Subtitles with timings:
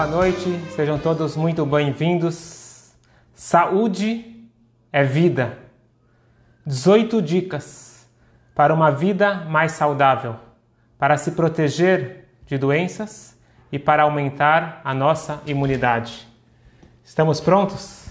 [0.00, 2.94] Boa noite, sejam todos muito bem-vindos.
[3.34, 4.48] Saúde
[4.90, 5.58] é vida.
[6.64, 8.08] 18 dicas
[8.54, 10.36] para uma vida mais saudável,
[10.96, 13.36] para se proteger de doenças
[13.70, 16.29] e para aumentar a nossa imunidade.
[17.10, 18.06] Estamos prontos?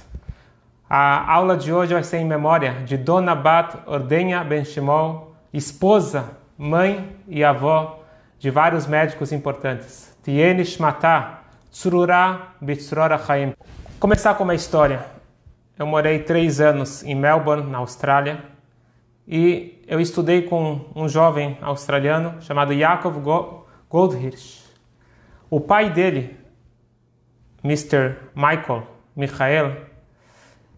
[0.90, 7.16] A aula de hoje vai ser em memória de Dona Bat Ordenha Benchimol, esposa, mãe
[7.26, 8.04] e avó
[8.38, 10.14] de vários médicos importantes.
[10.22, 13.54] Tiene Shmatah, Tsurura Bitsrora Chaim.
[14.02, 15.06] Começar com uma história.
[15.78, 18.44] Eu morei três anos em Melbourne, na Austrália,
[19.26, 23.16] e eu estudei com um jovem australiano chamado Yaakov
[23.90, 24.66] Goldhirsch.
[25.50, 26.38] O pai dele,
[27.64, 28.16] Mr.
[28.36, 29.76] Michael Michael,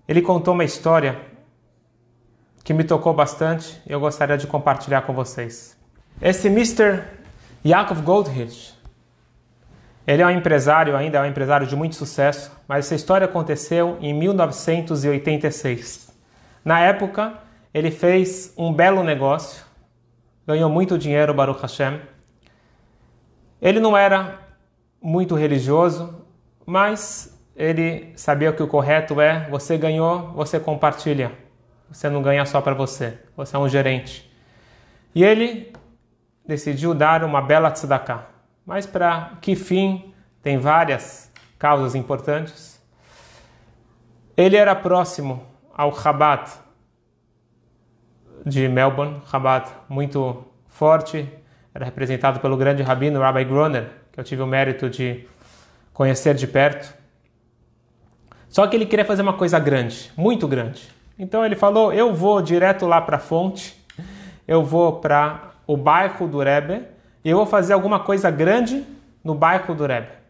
[0.07, 1.21] ele contou uma história
[2.63, 5.77] que me tocou bastante e eu gostaria de compartilhar com vocês.
[6.19, 7.03] Esse Mr.
[7.63, 8.73] Yaakov Goldhirsch,
[10.07, 13.99] ele é um empresário, ainda é um empresário de muito sucesso, mas essa história aconteceu
[14.01, 16.11] em 1986.
[16.65, 17.37] Na época,
[17.71, 19.63] ele fez um belo negócio,
[20.47, 22.01] ganhou muito dinheiro, Baruch Hashem.
[23.61, 24.39] Ele não era
[24.99, 26.20] muito religioso,
[26.71, 31.33] mas ele sabia que o correto é: você ganhou, você compartilha.
[31.91, 34.33] Você não ganha só para você, você é um gerente.
[35.13, 35.73] E ele
[36.47, 38.25] decidiu dar uma bela tzedakah.
[38.65, 40.13] Mas para que fim?
[40.41, 42.81] Tem várias causas importantes.
[44.37, 46.49] Ele era próximo ao Chabad
[48.45, 51.29] de Melbourne, Chabad muito forte,
[51.75, 55.27] era representado pelo grande rabino Rabbi Groner, que eu tive o mérito de
[55.93, 56.93] conhecer de perto.
[58.49, 60.89] Só que ele queria fazer uma coisa grande, muito grande.
[61.17, 63.75] Então ele falou: Eu vou direto lá para a fonte,
[64.47, 66.85] eu vou para o bairro do Rebbe
[67.23, 68.85] e eu vou fazer alguma coisa grande
[69.23, 70.21] no bairro do Rebbe.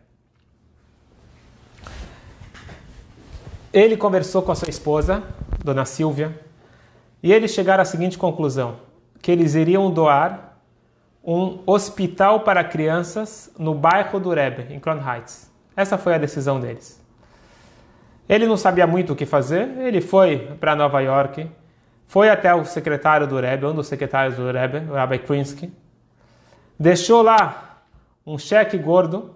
[3.74, 5.24] Ele conversou com a sua esposa,
[5.64, 6.38] Dona Silvia,
[7.24, 8.80] e eles chegaram à seguinte conclusão:
[9.22, 10.58] que eles iriam doar
[11.24, 15.51] um hospital para crianças no bairro do Rebbe, em Crown Heights.
[15.76, 17.02] Essa foi a decisão deles.
[18.28, 21.50] Ele não sabia muito o que fazer, ele foi para Nova York,
[22.08, 25.74] foi até o secretário do Rebbe, um dos secretários do Rebbe, o Rabbi Krinsky,
[26.80, 27.82] deixou lá
[28.26, 29.36] um cheque gordo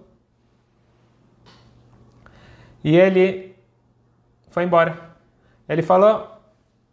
[2.82, 3.56] e ele
[4.50, 4.96] foi embora.
[5.68, 6.36] Ele falou: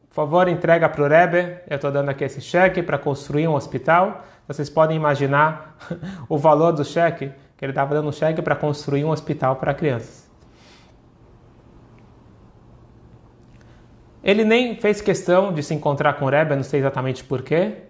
[0.09, 3.55] por favor, entrega para o Rebbe, eu estou dando aqui esse cheque para construir um
[3.55, 4.23] hospital.
[4.47, 5.77] Vocês podem imaginar
[6.29, 10.30] o valor do cheque, que ele estava dando cheque para construir um hospital para crianças.
[14.24, 17.84] Ele nem fez questão de se encontrar com o Rebbe, não sei exatamente porquê,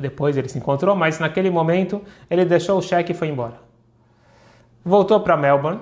[0.00, 3.56] depois ele se encontrou, mas naquele momento ele deixou o cheque e foi embora.
[4.84, 5.80] Voltou para Melbourne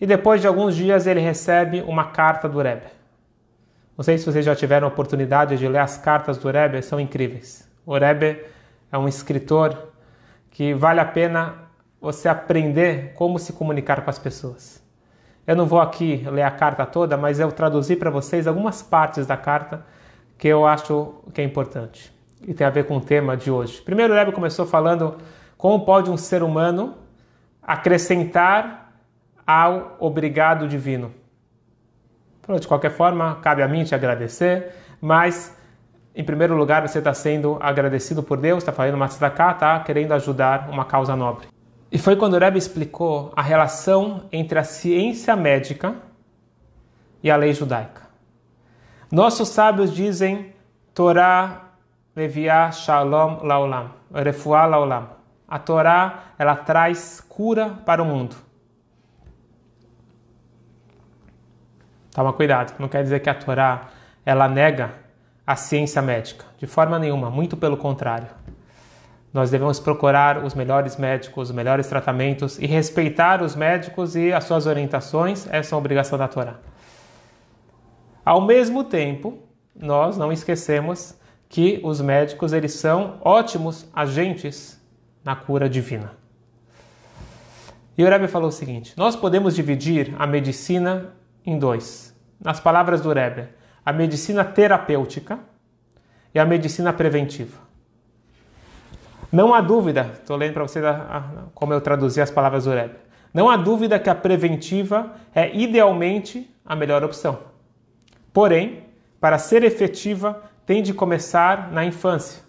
[0.00, 2.86] e depois de alguns dias ele recebe uma carta do Rebbe.
[3.96, 6.98] Não sei se vocês já tiveram a oportunidade de ler as cartas do Rebbe, são
[6.98, 7.70] incríveis.
[7.84, 8.42] O Rebbe
[8.90, 9.92] é um escritor
[10.50, 11.61] que vale a pena
[12.02, 14.82] você aprender como se comunicar com as pessoas.
[15.46, 19.24] Eu não vou aqui ler a carta toda, mas eu traduzi para vocês algumas partes
[19.24, 19.86] da carta
[20.36, 22.12] que eu acho que é importante
[22.46, 23.80] e tem a ver com o tema de hoje.
[23.82, 25.16] Primeiro, o Rebbe começou falando
[25.56, 26.96] como pode um ser humano
[27.62, 28.92] acrescentar
[29.46, 31.14] ao obrigado divino.
[32.58, 35.56] De qualquer forma, cabe a mim te agradecer, mas
[36.14, 40.12] em primeiro lugar você está sendo agradecido por Deus, está fazendo uma tzedakah, está querendo
[40.12, 41.51] ajudar uma causa nobre.
[41.92, 45.94] E foi quando o Rebbe explicou a relação entre a ciência médica
[47.22, 48.08] e a lei judaica.
[49.10, 50.54] Nossos sábios dizem
[50.94, 51.72] Torá
[52.16, 55.10] Leviá Shalom Laolam, Refuá Laolam.
[55.46, 58.36] A Torá, ela traz cura para o mundo.
[62.10, 63.88] Toma cuidado, não quer dizer que a Torá,
[64.24, 64.94] ela nega
[65.46, 68.28] a ciência médica, de forma nenhuma, muito pelo contrário.
[69.32, 74.44] Nós devemos procurar os melhores médicos, os melhores tratamentos e respeitar os médicos e as
[74.44, 76.56] suas orientações, essa é uma obrigação da Torá.
[78.24, 79.38] Ao mesmo tempo,
[79.74, 81.16] nós não esquecemos
[81.48, 84.80] que os médicos eles são ótimos agentes
[85.24, 86.12] na cura divina.
[87.96, 91.14] E o Rebbe falou o seguinte: nós podemos dividir a medicina
[91.44, 92.14] em dois.
[92.40, 93.48] Nas palavras do Rebbe,
[93.84, 95.38] a medicina terapêutica
[96.34, 97.71] e a medicina preventiva.
[99.32, 100.84] Não há dúvida, estou lendo para vocês
[101.54, 102.96] como eu traduzi as palavras do Rebbe.
[103.32, 107.38] Não há dúvida que a preventiva é idealmente a melhor opção.
[108.30, 108.84] Porém,
[109.18, 112.42] para ser efetiva, tem de começar na infância,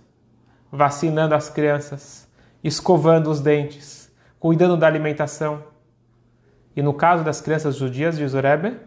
[0.70, 2.28] vacinando as crianças,
[2.62, 5.64] escovando os dentes, cuidando da alimentação.
[6.76, 8.78] E no caso das crianças judias, diz o Rebbe,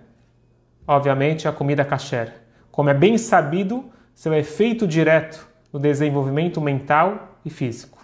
[0.87, 2.35] obviamente a comida kasher.
[2.71, 7.99] Como é bem sabido, seu efeito direto no desenvolvimento mental e físico.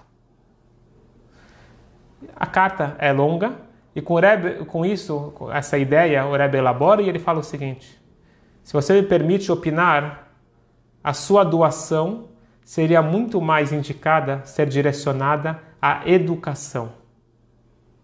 [2.37, 3.57] A carta é longa
[3.97, 7.43] e com, Rebbe, com isso, com essa ideia, o Rebbe elabora e ele fala o
[7.43, 7.99] seguinte:
[8.63, 10.35] se você me permite opinar,
[11.03, 12.29] a sua doação
[12.63, 16.93] seria muito mais indicada ser direcionada à educação.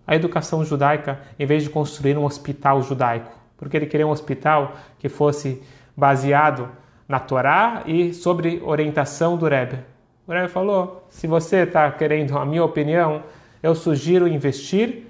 [0.06, 4.72] A educação judaica, em vez de construir um hospital judaico, porque ele queria um hospital
[4.98, 5.62] que fosse
[5.94, 6.70] baseado
[7.08, 9.78] na Torá e sobre orientação do Rebbe.
[10.26, 13.22] O Rebbe falou: se você está querendo a minha opinião,
[13.62, 15.06] eu sugiro investir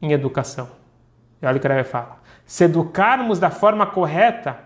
[0.00, 0.68] em educação.
[1.42, 4.58] E olha o que o Rebbe fala: se educarmos da forma correta,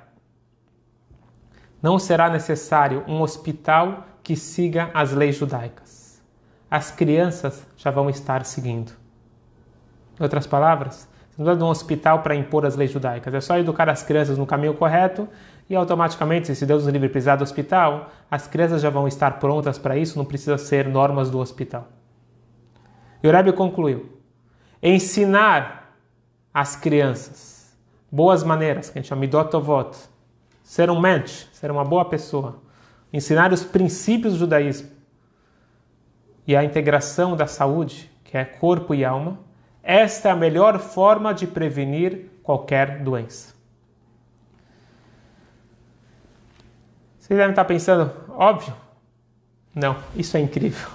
[1.83, 6.23] não será necessário um hospital que siga as leis judaicas.
[6.71, 8.93] As crianças já vão estar seguindo.
[10.19, 13.33] Em outras palavras, não precisa de um hospital para impor as leis judaicas.
[13.33, 15.29] É só educar as crianças no caminho correto
[15.69, 19.79] e automaticamente, se Deus nos livre precisar do hospital, as crianças já vão estar prontas
[19.79, 21.89] para isso, não precisa ser normas do hospital.
[23.23, 24.19] E o Rebbe concluiu:
[24.83, 25.95] ensinar
[26.55, 27.77] as crianças
[28.11, 29.97] boas maneiras, que a gente chama midotovot,
[30.63, 32.63] ser um mensch, ser uma boa pessoa,
[33.13, 34.91] ensinar os princípios do judaísmo
[36.47, 39.39] e a integração da saúde, que é corpo e alma,
[39.83, 43.58] esta é a melhor forma de prevenir qualquer doença.
[47.29, 48.73] Vocês devem estar pensando, óbvio?
[49.75, 50.89] Não, isso é incrível.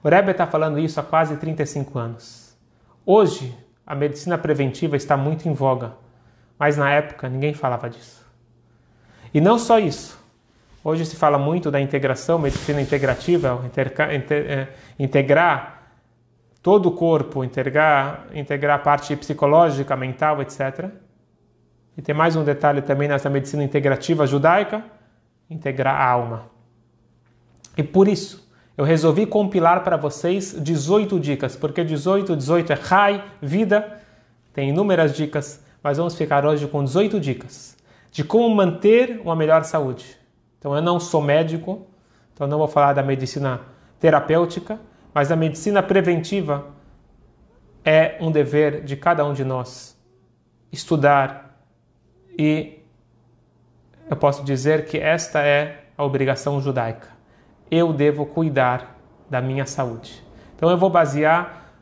[0.00, 2.56] O Rebbe está falando isso há quase 35 anos.
[3.04, 3.52] Hoje,
[3.84, 5.94] a medicina preventiva está muito em voga,
[6.56, 8.24] mas na época ninguém falava disso.
[9.34, 10.16] E não só isso.
[10.84, 13.60] Hoje se fala muito da integração, medicina integrativa,
[14.30, 14.68] é,
[15.00, 15.82] integrar
[16.62, 20.90] todo o corpo, integrar, integrar a parte psicológica, mental, etc.
[21.96, 24.84] E tem mais um detalhe também nessa medicina integrativa judaica,
[25.52, 26.50] integrar a alma.
[27.76, 33.24] E por isso, eu resolvi compilar para vocês 18 dicas, porque 18, 18 é Rai,
[33.40, 34.00] vida,
[34.52, 37.76] tem inúmeras dicas, mas vamos ficar hoje com 18 dicas
[38.10, 40.18] de como manter uma melhor saúde.
[40.58, 41.86] Então, eu não sou médico,
[42.34, 43.62] então não vou falar da medicina
[43.98, 44.78] terapêutica,
[45.14, 46.66] mas a medicina preventiva
[47.84, 49.98] é um dever de cada um de nós
[50.70, 51.58] estudar
[52.38, 52.81] e
[54.12, 57.08] eu posso dizer que esta é a obrigação judaica.
[57.70, 58.98] Eu devo cuidar
[59.30, 60.22] da minha saúde.
[60.54, 61.72] Então eu vou basear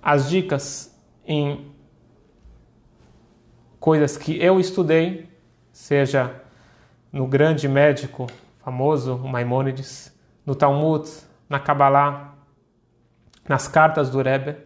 [0.00, 0.96] as dicas
[1.26, 1.72] em
[3.80, 5.28] coisas que eu estudei
[5.72, 6.32] seja
[7.10, 8.28] no grande médico
[8.62, 10.16] famoso, Maimônides,
[10.46, 11.10] no Talmud,
[11.48, 12.36] na Kabbalah,
[13.48, 14.58] nas cartas do Rebbe,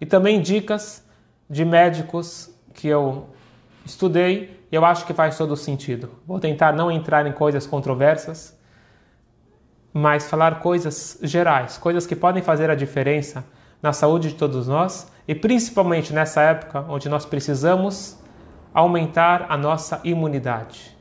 [0.00, 1.06] e também dicas
[1.50, 3.28] de médicos que eu
[3.84, 6.10] estudei eu acho que faz todo sentido.
[6.26, 8.58] Vou tentar não entrar em coisas controversas,
[9.92, 13.44] mas falar coisas gerais, coisas que podem fazer a diferença
[13.80, 18.18] na saúde de todos nós e principalmente nessa época onde nós precisamos
[18.72, 20.96] aumentar a nossa imunidade.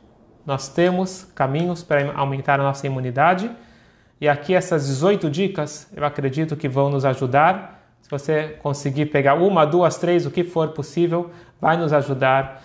[0.46, 3.50] Nós temos caminhos para aumentar a nossa imunidade
[4.22, 7.82] e aqui essas 18 dicas eu acredito que vão nos ajudar.
[8.02, 12.62] Se você conseguir pegar uma, duas, três, o que for possível, vai nos ajudar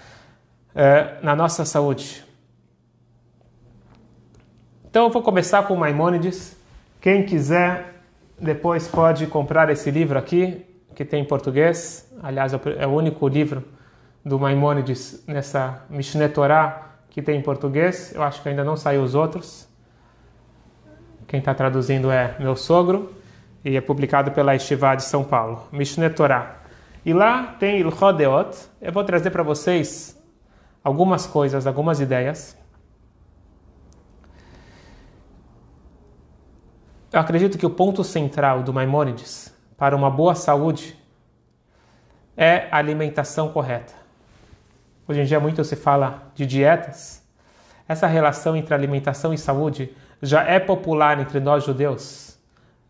[0.80, 2.24] eh, na nossa saúde.
[4.88, 6.56] Então eu vou começar com Maimônides.
[7.00, 8.00] Quem quiser
[8.40, 12.08] depois pode comprar esse livro aqui, que tem em português.
[12.22, 13.64] Aliás, é o único livro
[14.24, 18.14] do Maimônides nessa Mishneh Torah que tem em português.
[18.14, 19.68] Eu acho que ainda não saiu os outros.
[21.26, 23.12] Quem está traduzindo é meu sogro
[23.64, 26.58] e é publicado pela Estivá de São Paulo, Mishneh Torah.
[27.04, 28.56] E lá tem Ilchodeot.
[28.80, 30.16] Eu vou trazer para vocês
[30.82, 32.56] algumas coisas, algumas ideias.
[37.12, 40.96] Eu acredito que o ponto central do Maimônides para uma boa saúde
[42.36, 43.94] é a alimentação correta.
[45.06, 47.26] Hoje em dia muito se fala de dietas.
[47.88, 52.28] Essa relação entre alimentação e saúde já é popular entre nós judeus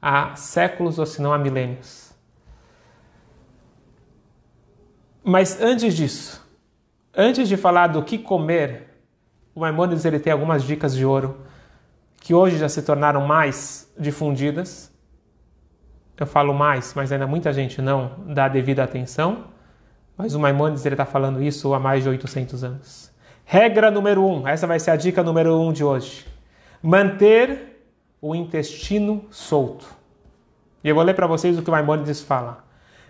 [0.01, 2.13] há séculos ou se não há milênios.
[5.23, 6.48] Mas antes disso,
[7.19, 9.03] antes de falar do que comer,
[9.55, 11.41] o Maimonides ele tem algumas dicas de ouro
[12.21, 14.97] que hoje já se tornaram mais difundidas
[16.19, 19.45] eu falo mais, mas ainda muita gente não dá devida atenção.
[20.17, 23.13] Mas o Maimonides está falando isso há mais de 800 anos.
[23.45, 26.27] Regra número um, essa vai ser a dica número um de hoje.
[26.83, 27.81] Manter
[28.21, 29.87] o intestino solto.
[30.83, 32.65] E eu vou ler para vocês o que o Maimonides fala.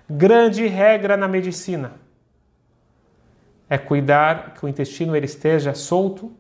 [0.09, 1.93] Grande regra na medicina
[3.69, 6.33] é cuidar que o intestino ele esteja solto,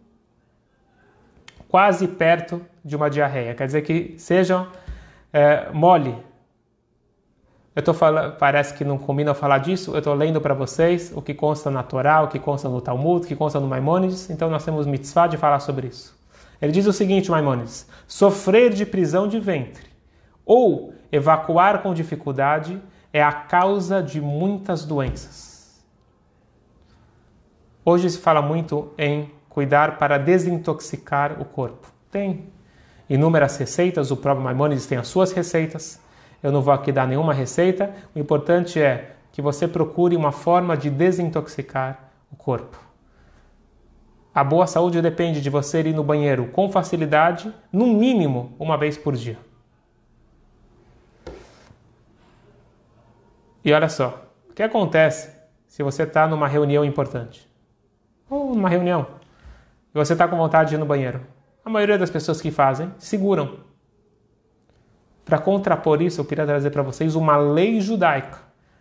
[1.68, 3.54] quase perto de uma diarreia.
[3.54, 4.66] Quer dizer que seja
[5.32, 6.16] é, mole.
[7.76, 9.92] Eu tô falando, parece que não combina eu falar disso.
[9.92, 13.24] Eu estou lendo para vocês o que consta na Torá, o que consta no Talmud,
[13.24, 14.30] o que consta no Maimônides.
[14.30, 16.16] Então nós temos mitzvah de falar sobre isso.
[16.60, 19.86] Ele diz o seguinte, Maimônides: sofrer de prisão de ventre
[20.44, 22.80] ou evacuar com dificuldade
[23.12, 25.47] é a causa de muitas doenças.
[27.90, 31.90] Hoje se fala muito em cuidar para desintoxicar o corpo.
[32.10, 32.52] Tem
[33.08, 35.98] inúmeras receitas, o próprio Maimonides tem as suas receitas.
[36.42, 37.94] Eu não vou aqui dar nenhuma receita.
[38.14, 42.78] O importante é que você procure uma forma de desintoxicar o corpo.
[44.34, 48.98] A boa saúde depende de você ir no banheiro com facilidade, no mínimo uma vez
[48.98, 49.38] por dia.
[53.64, 55.30] E olha só, o que acontece
[55.66, 57.48] se você está numa reunião importante?
[58.28, 59.06] Ou numa reunião,
[59.94, 61.20] e você está com vontade de ir no banheiro?
[61.64, 63.60] A maioria das pessoas que fazem seguram.
[65.24, 68.38] Para contrapor isso, eu queria trazer para vocês uma lei judaica.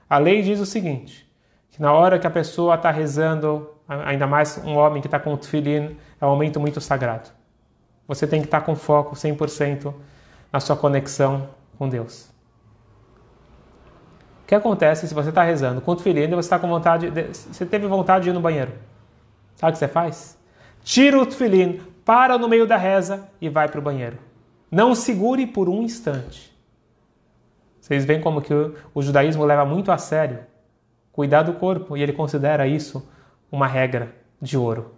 [0.09, 1.29] A lei diz o seguinte:
[1.69, 5.33] que na hora que a pessoa está rezando, ainda mais um homem que está com
[5.33, 7.29] o tefilin, é um momento muito sagrado.
[8.07, 9.93] Você tem que estar tá com foco 100%
[10.51, 12.29] na sua conexão com Deus.
[14.43, 17.11] O que acontece se você está rezando com o tefilin e você está com vontade,
[17.11, 18.71] de, você teve vontade de ir no banheiro?
[19.57, 20.37] Sabe o que você faz?
[20.83, 24.17] Tira o tefilin, para no meio da reza e vai para o banheiro.
[24.71, 26.55] Não segure por um instante.
[27.81, 30.39] Vocês veem como que o, o judaísmo leva muito a sério
[31.11, 33.09] cuidar do corpo e ele considera isso
[33.51, 34.93] uma regra de ouro.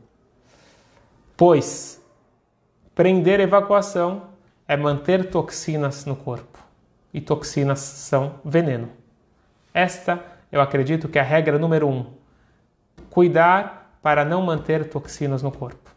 [1.38, 2.04] Pois
[2.94, 4.24] prender evacuação
[4.68, 6.60] é manter toxinas no corpo.
[7.14, 8.90] E toxinas são veneno.
[9.74, 12.06] Esta, eu acredito que é a regra número um.
[13.10, 15.90] Cuidar para não manter toxinas no corpo.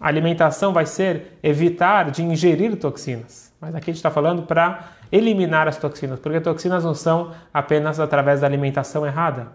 [0.00, 3.52] A alimentação vai ser evitar de ingerir toxinas.
[3.60, 8.00] Mas aqui a gente está falando para eliminar as toxinas, porque toxinas não são apenas
[8.00, 9.48] através da alimentação errada.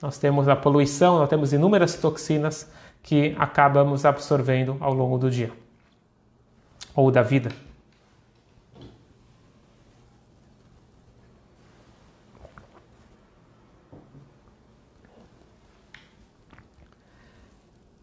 [0.00, 2.70] Nós temos a poluição, nós temos inúmeras toxinas
[3.02, 5.52] que acabamos absorvendo ao longo do dia
[6.94, 7.50] ou da vida.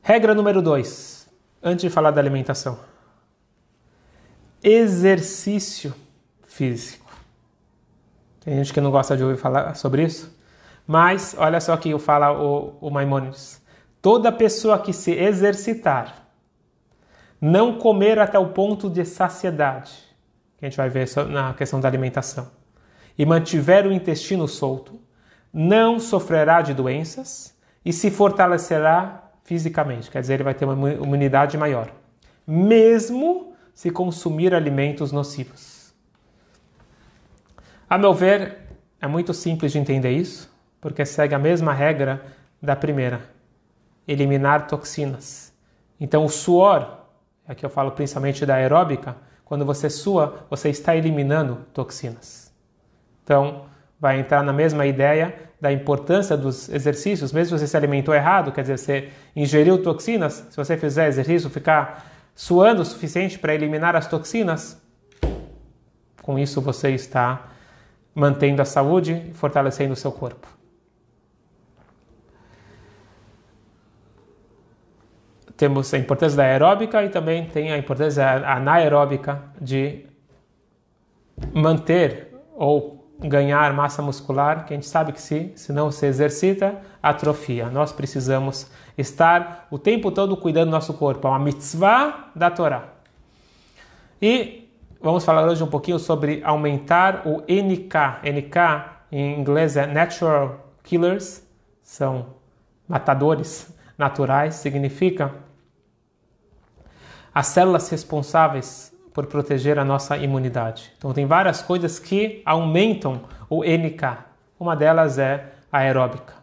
[0.10, 1.30] Regra número 2
[1.62, 2.80] antes de falar da alimentação.
[4.64, 5.94] Exercício
[6.48, 7.06] físico.
[8.40, 10.36] Tem gente que não gosta de ouvir falar sobre isso,
[10.88, 13.64] mas olha só que fala o, o Maimonides.
[14.02, 16.28] Toda pessoa que se exercitar,
[17.40, 19.92] não comer até o ponto de saciedade,
[20.58, 22.50] que a gente vai ver na questão da alimentação,
[23.16, 25.00] e mantiver o intestino solto,
[25.54, 29.19] não sofrerá de doenças e se fortalecerá
[29.50, 31.92] fisicamente, quer dizer, ele vai ter uma imunidade maior,
[32.46, 35.92] mesmo se consumir alimentos nocivos.
[37.90, 38.60] A meu ver,
[39.02, 42.24] é muito simples de entender isso, porque segue a mesma regra
[42.62, 43.22] da primeira:
[44.08, 45.52] eliminar toxinas.
[46.00, 47.08] Então, o suor,
[47.48, 52.54] aqui eu falo principalmente da aeróbica, quando você sua, você está eliminando toxinas.
[53.24, 53.66] Então,
[54.00, 58.52] vai entrar na mesma ideia da importância dos exercícios, mesmo se você se alimentou errado,
[58.52, 63.96] quer dizer, você ingeriu toxinas, se você fizer exercício, ficar suando o suficiente para eliminar
[63.96, 64.82] as toxinas,
[66.22, 67.50] com isso você está
[68.16, 70.48] mantendo a saúde e fortalecendo o seu corpo.
[75.58, 80.06] Temos a importância da aeróbica e também tem a importância anaeróbica de
[81.54, 86.80] manter ou ganhar massa muscular, que a gente sabe que se, se não se exercita,
[87.04, 87.70] atrofia.
[87.70, 91.28] Nós precisamos estar o tempo todo cuidando do nosso corpo.
[91.28, 92.84] É uma mitzvah da Torá.
[94.22, 94.70] E
[95.02, 98.22] vamos falar hoje um pouquinho sobre aumentar o NK.
[98.24, 101.44] NK em inglês é Natural Killers,
[101.82, 102.28] são
[102.88, 105.34] matadores naturais, significa
[107.34, 110.94] as células responsáveis por proteger a nossa imunidade.
[110.98, 114.18] Então, tem várias coisas que aumentam o NK.
[114.58, 116.36] Uma delas é a aeróbica.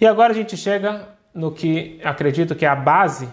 [0.00, 3.28] E agora a gente chega no que acredito que é a base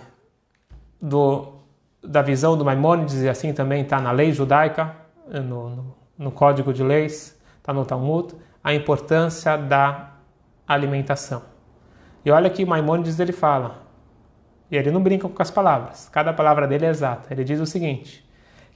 [1.00, 1.60] do,
[2.04, 4.96] da visão do Maimônides, e assim também está na lei judaica,
[5.28, 10.14] no, no, no Código de Leis, está no Talmud, a importância da
[10.68, 11.44] alimentação.
[12.26, 13.87] E olha que Maimônides ele fala,
[14.70, 17.32] e ele não brinca com as palavras, cada palavra dele é exata.
[17.32, 18.28] Ele diz o seguinte: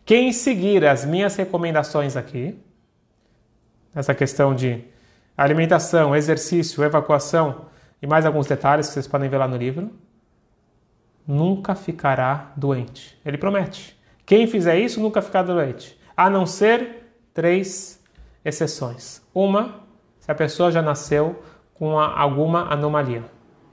[0.06, 2.58] quem seguir as minhas recomendações aqui,
[3.94, 4.84] essa questão de
[5.38, 7.66] alimentação, exercício, evacuação
[8.02, 9.92] e mais alguns detalhes que vocês podem ver lá no livro,
[11.28, 13.20] nunca ficará doente.
[13.26, 14.00] Ele promete.
[14.26, 18.02] Quem fizer isso nunca ficará doente, a não ser três
[18.44, 19.22] exceções.
[19.34, 19.82] Uma,
[20.20, 21.44] se a pessoa já nasceu
[21.74, 23.24] com alguma anomalia,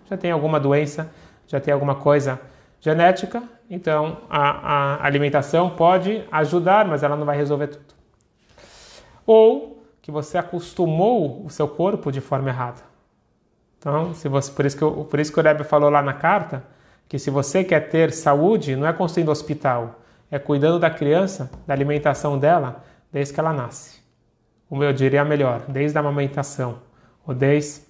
[0.08, 1.12] já tem alguma doença,
[1.48, 2.40] já tem alguma coisa
[2.80, 7.94] genética, então a, a alimentação pode ajudar, mas ela não vai resolver tudo.
[9.26, 12.80] Ou que você acostumou o seu corpo de forma errada.
[13.78, 16.14] Então, se você, por, isso que eu, por isso que o Rebbe falou lá na
[16.14, 16.64] carta
[17.08, 20.00] que se você quer ter saúde, não é construindo hospital,
[20.30, 23.98] é cuidando da criança, da alimentação dela, desde que ela nasce.
[24.68, 26.80] Como eu diria melhor, desde a amamentação,
[27.26, 27.82] ou desde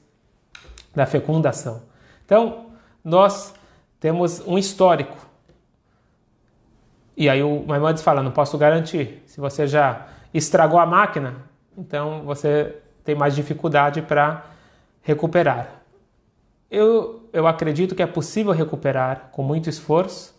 [0.94, 1.82] da fecundação.
[2.24, 2.66] Então,
[3.08, 3.54] nós
[3.98, 5.16] temos um histórico.
[7.16, 9.22] E aí o Maimonides fala, não posso garantir.
[9.26, 11.36] Se você já estragou a máquina,
[11.76, 14.44] então você tem mais dificuldade para
[15.00, 15.82] recuperar.
[16.70, 20.38] Eu, eu acredito que é possível recuperar com muito esforço.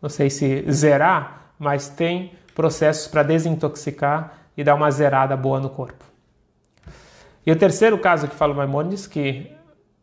[0.00, 5.68] Não sei se zerar, mas tem processos para desintoxicar e dar uma zerada boa no
[5.68, 6.04] corpo.
[7.46, 9.57] E o terceiro caso que fala o Maimonides, que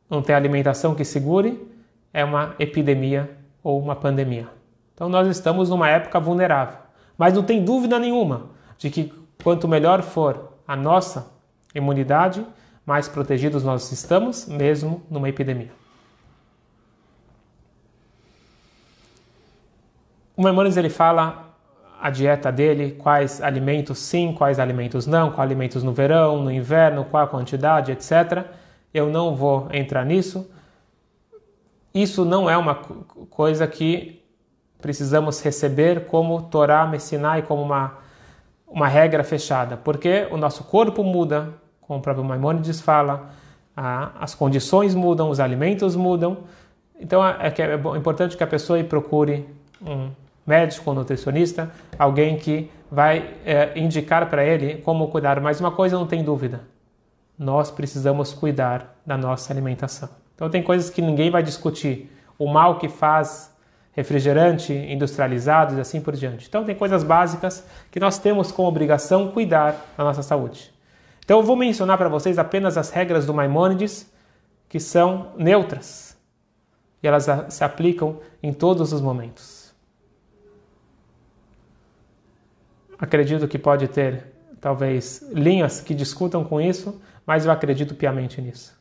[0.10, 1.68] não tem alimentação que segure,
[2.14, 3.30] é uma epidemia
[3.64, 4.48] ou uma pandemia.
[4.94, 6.78] Então nós estamos numa época vulnerável.
[7.18, 9.12] Mas não tem dúvida nenhuma de que
[9.44, 11.32] quanto melhor for a nossa
[11.74, 12.46] imunidade,
[12.86, 15.72] mais protegidos nós estamos, mesmo numa epidemia.
[20.38, 21.56] O Maimonides ele fala
[22.02, 27.06] a dieta dele, quais alimentos sim, quais alimentos não, quais alimentos no verão, no inverno,
[27.06, 28.46] qual a quantidade, etc.
[28.96, 30.50] Eu não vou entrar nisso.
[31.94, 32.76] Isso não é uma
[33.30, 34.24] coisa que
[34.82, 37.96] precisamos receber como Torá, Messinai, como uma,
[38.66, 41.50] uma regra fechada, porque o nosso corpo muda,
[41.82, 43.32] como o próprio Maimonides fala,
[43.76, 46.38] a, as condições mudam, os alimentos mudam.
[46.98, 49.46] Então é, é, é importante que a pessoa procure
[49.86, 50.10] um
[50.48, 55.42] médico, um nutricionista, alguém que vai é, indicar para ele como cuidar.
[55.42, 56.62] Mas uma coisa não tem dúvida:
[57.38, 60.10] nós precisamos cuidar da nossa alimentação.
[60.34, 62.12] Então, tem coisas que ninguém vai discutir.
[62.38, 63.54] O mal que faz
[63.94, 66.48] refrigerante industrializados e assim por diante.
[66.48, 70.74] Então, tem coisas básicas que nós temos como obrigação cuidar da nossa saúde.
[71.24, 74.12] Então, eu vou mencionar para vocês apenas as regras do Maimônides,
[74.68, 76.16] que são neutras
[77.06, 79.72] e elas se aplicam em todos os momentos.
[82.98, 84.26] Acredito que pode ter,
[84.60, 88.80] talvez, linhas que discutam com isso, mas eu acredito piamente nisso.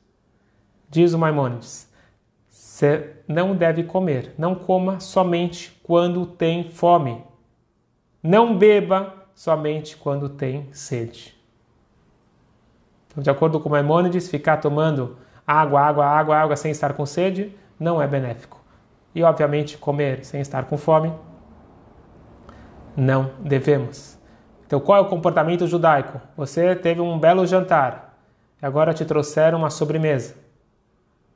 [0.91, 1.93] Diz o Maimônides:
[2.49, 7.25] você não deve comer, não coma somente quando tem fome.
[8.23, 11.37] Não beba somente quando tem sede.
[13.07, 17.55] Então, de acordo com Maimônides, ficar tomando água, água, água, água sem estar com sede
[17.79, 18.61] não é benéfico.
[19.15, 21.13] E, obviamente, comer sem estar com fome
[22.97, 24.19] não devemos.
[24.67, 26.21] Então, qual é o comportamento judaico?
[26.37, 28.14] Você teve um belo jantar
[28.61, 30.35] agora te trouxeram uma sobremesa.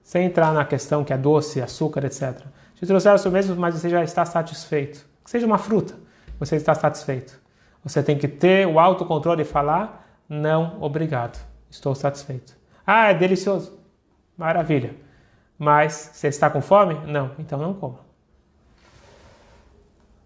[0.02, 2.40] Sem entrar na questão que é doce, açúcar, etc.
[2.74, 5.07] Te trouxeram a sobremesa, mas você já está satisfeito.
[5.22, 5.94] Que seja uma fruta,
[6.38, 7.38] você está satisfeito.
[7.85, 11.38] Você tem que ter o autocontrole e falar: não, obrigado,
[11.70, 12.57] estou satisfeito.
[12.87, 13.78] Ah, é delicioso.
[14.37, 14.94] Maravilha.
[15.59, 16.94] Mas você está com fome?
[17.07, 18.00] Não, então não coma.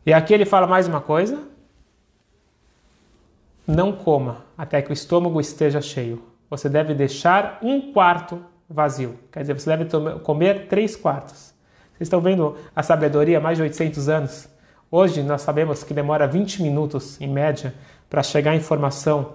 [0.05, 1.42] E aqui ele fala mais uma coisa:
[3.66, 8.38] não coma até que o estômago esteja cheio você deve deixar um quarto
[8.69, 9.19] vazio.
[9.33, 11.55] Quer dizer, você deve comer três quartos.
[11.95, 14.49] Vocês estão vendo a sabedoria há mais de 800 anos?
[14.91, 17.75] Hoje nós sabemos que demora 20 minutos, em média,
[18.11, 19.33] para chegar a informação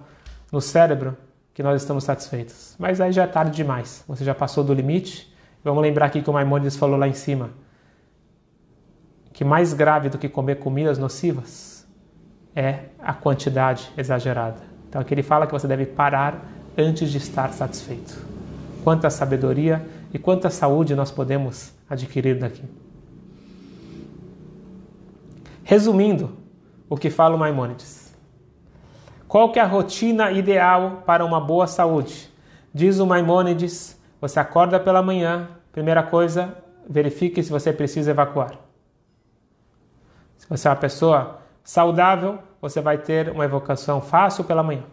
[0.52, 1.16] no cérebro
[1.52, 2.76] que nós estamos satisfeitos.
[2.78, 4.04] Mas aí já é tarde demais.
[4.06, 5.34] Você já passou do limite.
[5.64, 7.50] Vamos lembrar aqui que o Maimonides falou lá em cima
[9.32, 11.84] que mais grave do que comer comidas nocivas
[12.54, 14.60] é a quantidade exagerada.
[14.88, 18.24] Então aqui ele fala que você deve parar antes de estar satisfeito.
[18.84, 22.62] Quanta sabedoria e quanta saúde nós podemos adquirir daqui.
[25.64, 26.36] Resumindo
[26.88, 28.16] o que fala o Maimônides.
[29.26, 32.32] Qual que é a rotina ideal para uma boa saúde?
[32.72, 36.56] Diz o Maimônides, você acorda pela manhã, primeira coisa,
[36.88, 38.52] verifique se você precisa evacuar.
[40.38, 44.84] Se você é uma pessoa saudável, você vai ter uma evocação fácil pela manhã.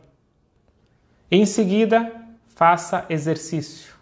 [1.35, 2.13] Em seguida,
[2.47, 3.93] faça exercício.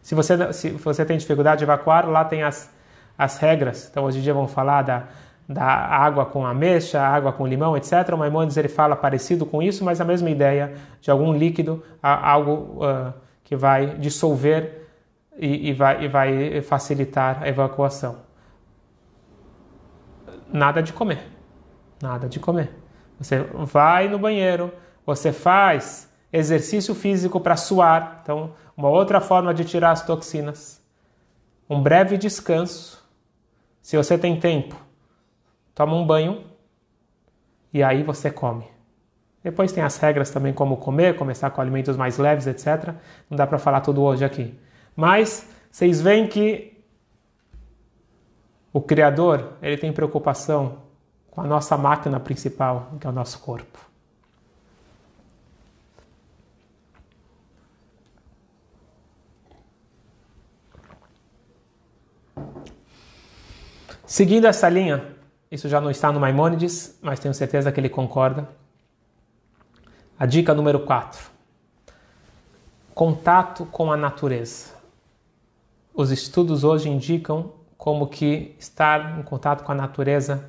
[0.00, 2.74] Se você, se você tem dificuldade de evacuar, lá tem as,
[3.18, 3.88] as regras.
[3.90, 5.08] Então, hoje em dia vamos falar da,
[5.46, 8.08] da água com ameixa, água com limão, etc.
[8.14, 12.82] O Maimonides ele fala parecido com isso, mas a mesma ideia de algum líquido, algo
[12.82, 13.12] uh,
[13.44, 14.88] que vai dissolver
[15.36, 18.16] e, e, vai, e vai facilitar a evacuação.
[20.50, 21.20] Nada de comer.
[22.00, 22.70] Nada de comer.
[23.20, 24.72] Você vai no banheiro,
[25.04, 28.20] você faz exercício físico para suar.
[28.22, 30.82] Então, uma outra forma de tirar as toxinas.
[31.68, 33.02] Um breve descanso.
[33.82, 34.76] Se você tem tempo,
[35.74, 36.44] toma um banho
[37.72, 38.64] e aí você come.
[39.42, 42.94] Depois tem as regras também como comer, começar com alimentos mais leves, etc.
[43.28, 44.56] Não dá para falar tudo hoje aqui.
[44.94, 46.80] Mas vocês veem que
[48.72, 50.78] o Criador ele tem preocupação
[51.30, 53.91] com a nossa máquina principal, que é o nosso corpo.
[64.12, 65.02] Seguindo essa linha,
[65.50, 68.46] isso já não está no Maimônides, mas tenho certeza que ele concorda.
[70.18, 71.30] A dica número 4:
[72.94, 74.74] contato com a natureza.
[75.94, 80.44] Os estudos hoje indicam como que estar em contato com a natureza,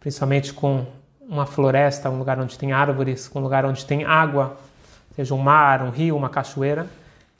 [0.00, 0.84] principalmente com
[1.20, 4.56] uma floresta, um lugar onde tem árvores, um lugar onde tem água,
[5.14, 6.88] seja um mar, um rio, uma cachoeira,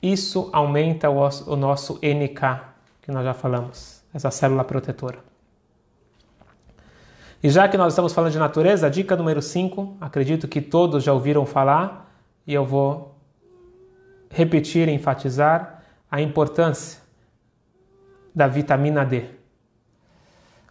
[0.01, 2.61] isso aumenta o, o nosso NK,
[3.01, 5.27] que nós já falamos, essa célula protetora.
[7.41, 11.03] E já que nós estamos falando de natureza, a dica número 5, acredito que todos
[11.05, 12.13] já ouviram falar,
[12.45, 13.15] e eu vou
[14.29, 16.99] repetir e enfatizar a importância
[18.35, 19.23] da vitamina D.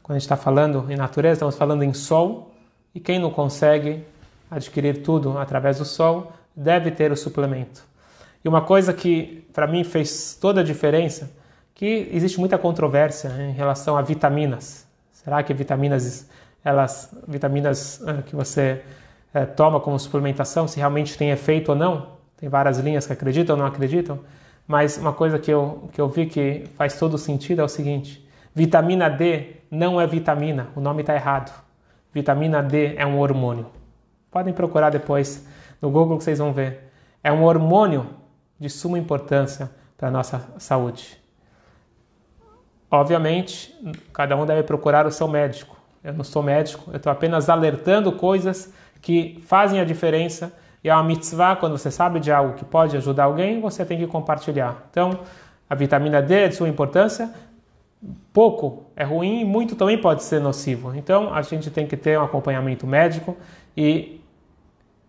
[0.03, 2.53] Quando a gente está falando em natureza, estamos falando em sol,
[2.95, 4.05] e quem não consegue
[4.51, 7.83] adquirir tudo através do sol deve ter o suplemento.
[8.45, 11.31] E uma coisa que para mim fez toda a diferença,
[11.75, 14.87] que existe muita controvérsia em relação a vitaminas.
[15.13, 16.29] Será que vitaminas
[16.65, 18.83] elas vitaminas ah, que você
[19.33, 22.19] é, toma como suplementação, se realmente tem efeito ou não.
[22.37, 24.21] Tem várias linhas que acreditam ou não acreditam,
[24.67, 28.27] mas uma coisa que eu, que eu vi que faz todo sentido é o seguinte:
[28.55, 31.53] vitamina D não é vitamina, o nome está errado.
[32.13, 33.67] Vitamina D é um hormônio.
[34.31, 35.47] Podem procurar depois
[35.81, 36.91] no Google que vocês vão ver.
[37.23, 38.07] É um hormônio
[38.59, 41.19] de suma importância para a nossa saúde.
[42.91, 43.75] Obviamente,
[44.13, 48.13] cada um deve procurar o seu médico eu não sou médico, eu estou apenas alertando
[48.13, 50.53] coisas que fazem a diferença.
[50.83, 53.99] E é uma mitzvah, quando você sabe de algo que pode ajudar alguém, você tem
[53.99, 54.87] que compartilhar.
[54.91, 55.21] Então,
[55.69, 57.33] a vitamina D é de sua importância.
[58.33, 60.95] Pouco é ruim e muito também pode ser nocivo.
[60.95, 63.37] Então, a gente tem que ter um acompanhamento médico
[63.77, 64.21] e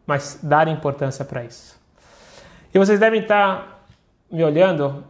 [0.08, 1.80] mas dar importância para isso.
[2.74, 3.86] E vocês devem estar
[4.32, 5.04] me olhando.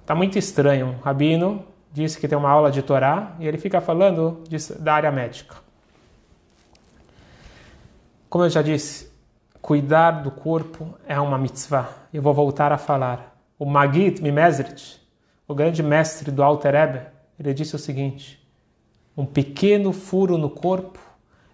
[0.00, 0.98] Está muito estranho.
[1.04, 1.64] Rabino
[1.94, 5.54] disse que tem uma aula de Torá e ele fica falando de, da área médica.
[8.28, 9.12] Como eu já disse,
[9.62, 11.88] cuidar do corpo é uma mitzvah.
[12.12, 13.38] Eu vou voltar a falar.
[13.56, 15.00] O Magid Mimezrit,
[15.46, 17.00] o grande mestre do Alter Ebe,
[17.38, 18.44] ele disse o seguinte:
[19.16, 20.98] um pequeno furo no corpo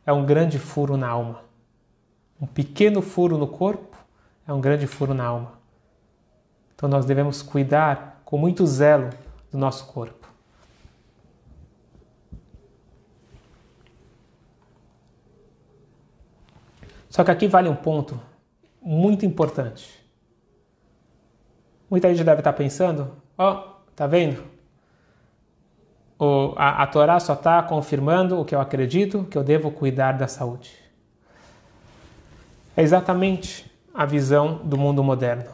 [0.07, 1.43] é um grande furo na alma.
[2.41, 3.99] Um pequeno furo no corpo
[4.49, 5.53] é um grande furo na alma.
[6.75, 9.11] Então nós devemos cuidar com muito zelo
[9.53, 10.20] do nosso corpo.
[17.11, 18.19] Só que aqui vale um ponto
[18.81, 20.01] muito importante.
[21.91, 24.43] Muita gente deve estar pensando: ó, oh, tá vendo?
[26.17, 30.13] O, a, a Torá só está confirmando o que eu acredito, que eu devo cuidar
[30.13, 30.73] da saúde.
[32.77, 35.51] É exatamente a visão do mundo moderno.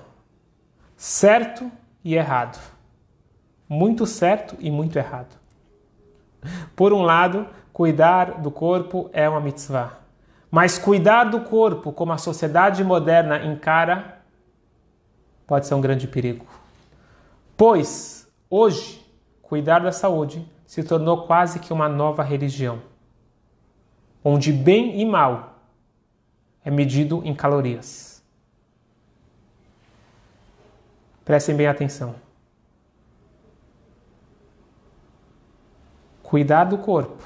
[0.97, 1.71] Certo
[2.05, 2.61] e errado.
[3.69, 5.35] Muito certo e muito errado.
[6.75, 10.06] Por um lado, cuidar do corpo é uma mitzvah.
[10.57, 14.23] Mas cuidar do corpo, como a sociedade moderna encara,
[15.47, 16.47] pode ser um grande perigo.
[17.55, 19.07] Pois, hoje,
[19.43, 22.81] cuidar da saúde se tornou quase que uma nova religião,
[24.25, 25.59] onde bem e mal
[26.65, 28.25] é medido em calorias.
[31.23, 32.15] Prestem bem atenção.
[36.23, 37.23] Cuidar do corpo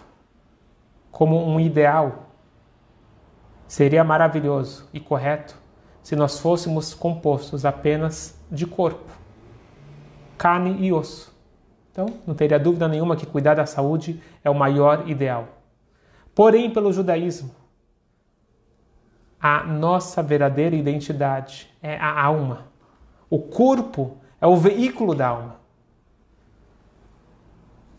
[1.13, 2.27] como um ideal
[3.71, 5.55] Seria maravilhoso e correto
[6.03, 9.13] se nós fôssemos compostos apenas de corpo,
[10.37, 11.33] carne e osso.
[11.93, 15.47] Então, não teria dúvida nenhuma que cuidar da saúde é o maior ideal.
[16.35, 17.53] Porém, pelo judaísmo,
[19.41, 22.67] a nossa verdadeira identidade é a alma.
[23.31, 25.61] O corpo é o veículo da alma.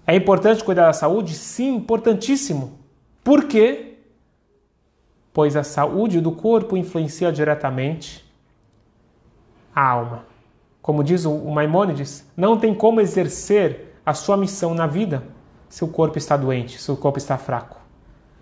[0.05, 1.33] É importante cuidar da saúde?
[1.33, 2.77] Sim, importantíssimo.
[3.23, 3.90] Por quê?
[5.33, 8.25] Pois a saúde do corpo influencia diretamente
[9.73, 10.25] a alma.
[10.81, 15.23] Como diz o Maimônides, não tem como exercer a sua missão na vida
[15.69, 17.79] se o corpo está doente, se o corpo está fraco.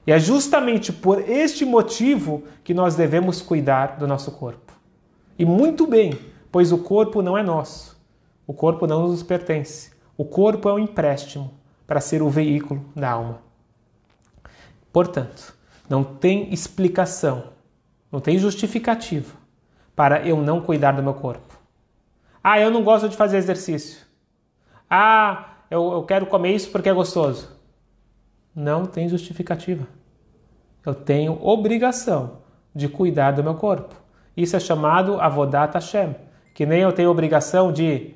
[0.07, 4.73] E é justamente por este motivo que nós devemos cuidar do nosso corpo.
[5.37, 6.17] E muito bem,
[6.51, 7.99] pois o corpo não é nosso.
[8.47, 9.91] O corpo não nos pertence.
[10.17, 11.53] O corpo é um empréstimo
[11.85, 13.41] para ser o veículo da alma.
[14.91, 15.55] Portanto,
[15.89, 17.45] não tem explicação,
[18.11, 19.33] não tem justificativa
[19.95, 21.57] para eu não cuidar do meu corpo.
[22.43, 24.05] Ah, eu não gosto de fazer exercício.
[24.89, 27.49] Ah, eu, eu quero comer isso porque é gostoso.
[28.55, 29.85] Não tem justificativa.
[30.85, 32.39] Eu tenho obrigação
[32.73, 33.93] de cuidar do meu corpo.
[34.37, 36.15] Isso é chamado avodat Hashem.
[36.53, 38.15] Que nem eu tenho obrigação de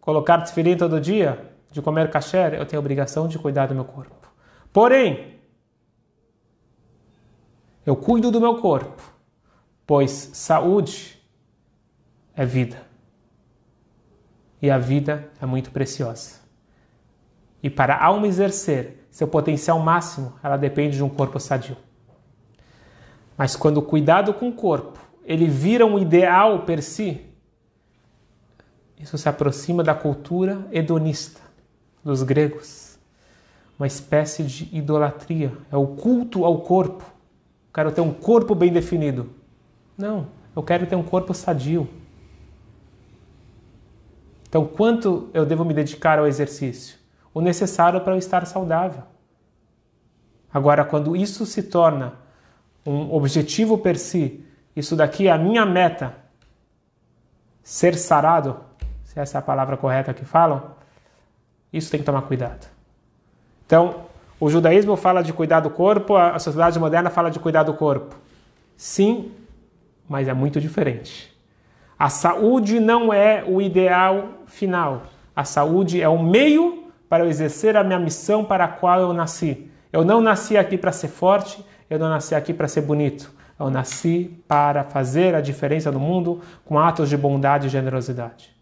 [0.00, 4.30] colocar desfilim todo dia, de comer kasher, eu tenho obrigação de cuidar do meu corpo.
[4.72, 5.33] Porém,
[7.84, 9.02] eu cuido do meu corpo,
[9.86, 11.20] pois saúde
[12.34, 12.82] é vida.
[14.60, 16.40] E a vida é muito preciosa.
[17.62, 21.76] E para a alma exercer seu potencial máximo, ela depende de um corpo sadio.
[23.36, 27.24] Mas quando o cuidado com o corpo ele vira um ideal per si,
[28.98, 31.40] isso se aproxima da cultura hedonista
[32.02, 32.98] dos gregos.
[33.78, 37.04] Uma espécie de idolatria, é o culto ao corpo.
[37.74, 39.30] Quero ter um corpo bem definido.
[39.98, 41.88] Não, eu quero ter um corpo sadio.
[44.48, 47.04] Então, quanto eu devo me dedicar ao exercício?
[47.34, 49.02] o necessário para eu estar saudável.
[50.52, 52.14] Agora, quando isso se torna
[52.86, 56.14] um objetivo per si, isso daqui é a minha meta,
[57.60, 58.60] ser sarado,
[59.02, 60.76] se essa é a palavra correta que falam,
[61.72, 62.68] isso tem que tomar cuidado.
[63.66, 64.06] Então,
[64.40, 68.16] o judaísmo fala de cuidar do corpo, a sociedade moderna fala de cuidar do corpo.
[68.76, 69.32] Sim,
[70.08, 71.32] mas é muito diferente.
[71.98, 75.04] A saúde não é o ideal final.
[75.34, 79.12] A saúde é o meio para eu exercer a minha missão para a qual eu
[79.12, 79.70] nasci.
[79.92, 83.32] Eu não nasci aqui para ser forte, eu não nasci aqui para ser bonito.
[83.58, 88.52] Eu nasci para fazer a diferença no mundo com atos de bondade e generosidade.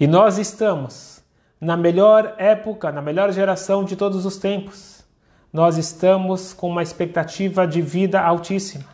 [0.00, 1.17] E nós estamos
[1.60, 5.04] na melhor época, na melhor geração de todos os tempos.
[5.52, 8.84] Nós estamos com uma expectativa de vida altíssima.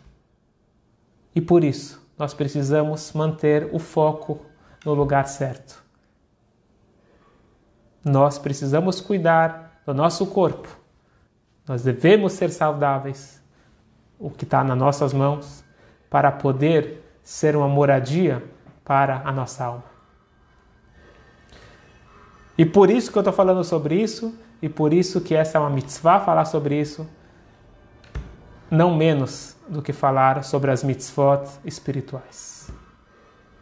[1.34, 4.40] E por isso, nós precisamos manter o foco
[4.84, 5.84] no lugar certo
[8.04, 10.68] nós precisamos cuidar do nosso corpo.
[11.66, 13.42] Nós devemos ser saudáveis,
[14.18, 15.64] o que está nas nossas mãos,
[16.10, 18.44] para poder ser uma moradia
[18.84, 19.93] para a nossa alma.
[22.56, 25.60] E por isso que eu estou falando sobre isso, e por isso que essa é
[25.60, 27.08] uma mitzvah falar sobre isso,
[28.70, 32.70] não menos do que falar sobre as mitzvot espirituais.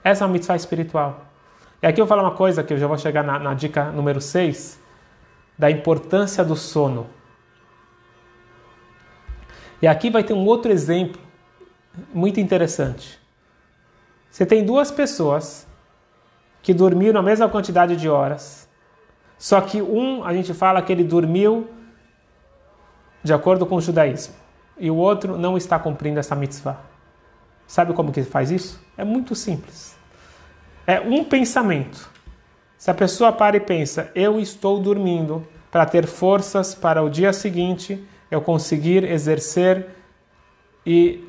[0.04, 1.26] Essa é uma mitzvah espiritual.
[1.82, 3.90] E aqui eu vou falar uma coisa que eu já vou chegar na, na dica
[3.90, 4.80] número 6,
[5.58, 7.06] da importância do sono.
[9.80, 11.20] E aqui vai ter um outro exemplo
[12.12, 13.20] muito interessante.
[14.30, 15.66] Você tem duas pessoas
[16.62, 18.61] que dormiram a mesma quantidade de horas,
[19.42, 21.68] só que um a gente fala que ele dormiu
[23.24, 24.34] de acordo com o judaísmo
[24.78, 26.78] e o outro não está cumprindo essa mitzvah.
[27.66, 28.80] Sabe como que faz isso?
[28.96, 29.96] É muito simples
[30.86, 32.10] é um pensamento.
[32.76, 37.32] Se a pessoa para e pensa, eu estou dormindo para ter forças para o dia
[37.32, 39.88] seguinte eu conseguir exercer
[40.84, 41.24] e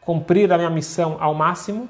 [0.00, 1.88] cumprir a minha missão ao máximo,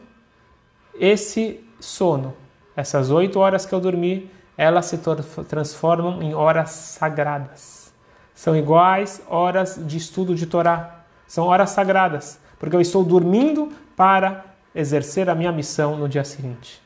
[0.94, 2.35] esse sono,
[2.76, 5.01] essas oito horas que eu dormi, elas se
[5.49, 7.94] transformam em horas sagradas.
[8.35, 10.96] São iguais horas de estudo de Torá.
[11.27, 14.44] São horas sagradas, porque eu estou dormindo para
[14.75, 16.83] exercer a minha missão no dia seguinte.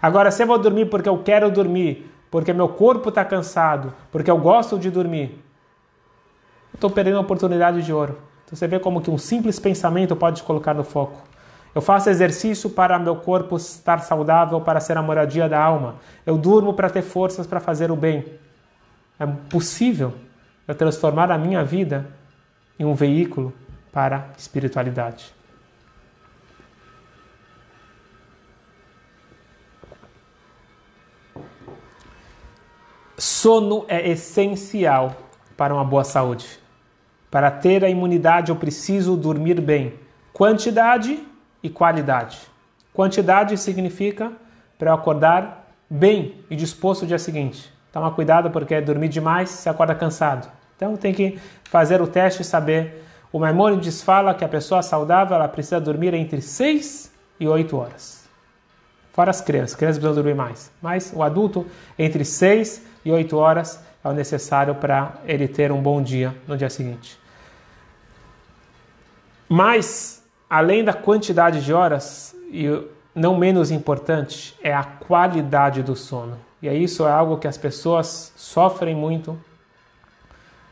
[0.00, 4.30] Agora, se eu vou dormir porque eu quero dormir, porque meu corpo está cansado, porque
[4.30, 5.44] eu gosto de dormir,
[6.72, 8.16] estou perdendo uma oportunidade de ouro.
[8.46, 11.22] Então você vê como que um simples pensamento pode te colocar no foco.
[11.74, 15.96] Eu faço exercício para meu corpo estar saudável, para ser a moradia da alma.
[16.24, 18.24] Eu durmo para ter forças para fazer o bem.
[19.18, 20.14] É possível
[20.68, 22.06] eu transformar a minha vida
[22.78, 23.52] em um veículo
[23.92, 25.34] para a espiritualidade.
[33.18, 35.16] Sono é essencial
[35.56, 36.58] para uma boa saúde.
[37.30, 39.94] Para ter a imunidade, eu preciso dormir bem.
[40.32, 41.33] Quantidade
[41.64, 42.38] e qualidade.
[42.92, 44.30] Quantidade significa
[44.78, 47.72] para acordar bem e disposto no dia seguinte.
[47.90, 50.48] Toma cuidado porque dormir demais você acorda cansado.
[50.76, 53.02] Então tem que fazer o teste e saber.
[53.32, 58.28] O Maimonides fala que a pessoa saudável ela precisa dormir entre 6 e 8 horas.
[59.12, 60.70] Fora as crianças, as crianças precisam dormir mais.
[60.82, 61.66] Mas o adulto,
[61.98, 66.56] entre 6 e 8 horas é o necessário para ele ter um bom dia no
[66.56, 67.18] dia seguinte.
[69.48, 70.23] Mas,
[70.54, 72.68] além da quantidade de horas, e
[73.12, 76.38] não menos importante, é a qualidade do sono.
[76.62, 79.36] E isso é algo que as pessoas sofrem muito.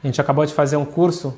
[0.01, 1.37] A gente acabou de fazer um curso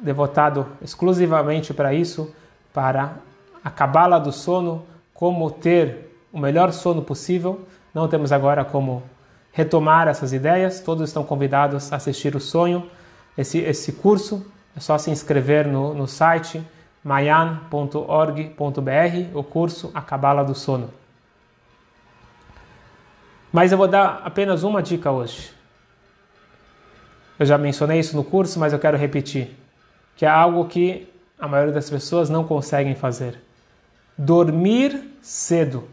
[0.00, 2.32] devotado exclusivamente para isso,
[2.72, 3.16] para
[3.64, 7.66] a cabala do sono, como ter o melhor sono possível.
[7.92, 9.02] Não temos agora como
[9.50, 10.78] retomar essas ideias.
[10.78, 12.88] Todos estão convidados a assistir o sonho,
[13.36, 14.46] esse, esse curso.
[14.76, 16.64] É só se inscrever no, no site
[17.06, 18.50] mayan.org.br,
[19.32, 20.90] o curso A Cabala do Sono.
[23.52, 25.52] Mas eu vou dar apenas uma dica hoje.
[27.38, 29.56] Eu já mencionei isso no curso, mas eu quero repetir,
[30.16, 33.40] que é algo que a maioria das pessoas não conseguem fazer.
[34.18, 35.88] Dormir cedo.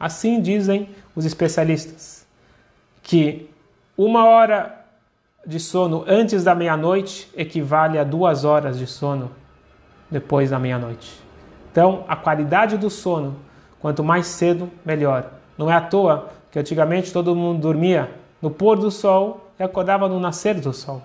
[0.00, 2.26] Assim dizem os especialistas,
[3.04, 3.48] que
[3.96, 4.84] uma hora
[5.46, 9.43] de sono antes da meia-noite equivale a duas horas de sono
[10.14, 11.20] depois da meia-noite.
[11.72, 13.34] Então, a qualidade do sono,
[13.80, 15.28] quanto mais cedo, melhor.
[15.58, 18.08] Não é à toa que antigamente todo mundo dormia
[18.40, 21.02] no pôr do sol e acordava no nascer do sol.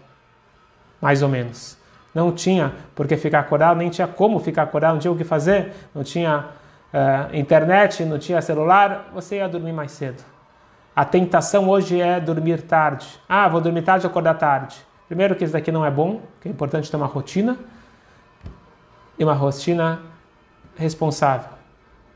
[1.01, 1.75] Mais ou menos.
[2.13, 5.23] Não tinha por que ficar acordado, nem tinha como ficar acordado, não tinha o que
[5.23, 6.45] fazer, não tinha
[6.93, 10.23] uh, internet, não tinha celular, você ia dormir mais cedo.
[10.95, 13.07] A tentação hoje é dormir tarde.
[13.27, 14.77] Ah, vou dormir tarde e acordar tarde.
[15.07, 17.57] Primeiro que isso daqui não é bom, que é importante ter uma rotina
[19.19, 19.99] e uma rotina
[20.75, 21.49] responsável.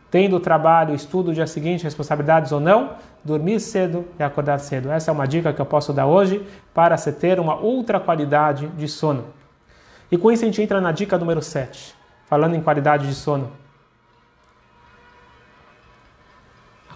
[0.10, 4.90] Tendo trabalho, estudo, dia seguinte, responsabilidades ou não, dormir cedo e acordar cedo.
[4.90, 8.68] Essa é uma dica que eu posso dar hoje para se ter uma outra qualidade
[8.68, 9.26] de sono.
[10.12, 11.94] E com isso a gente entra na dica número 7,
[12.26, 13.52] falando em qualidade de sono.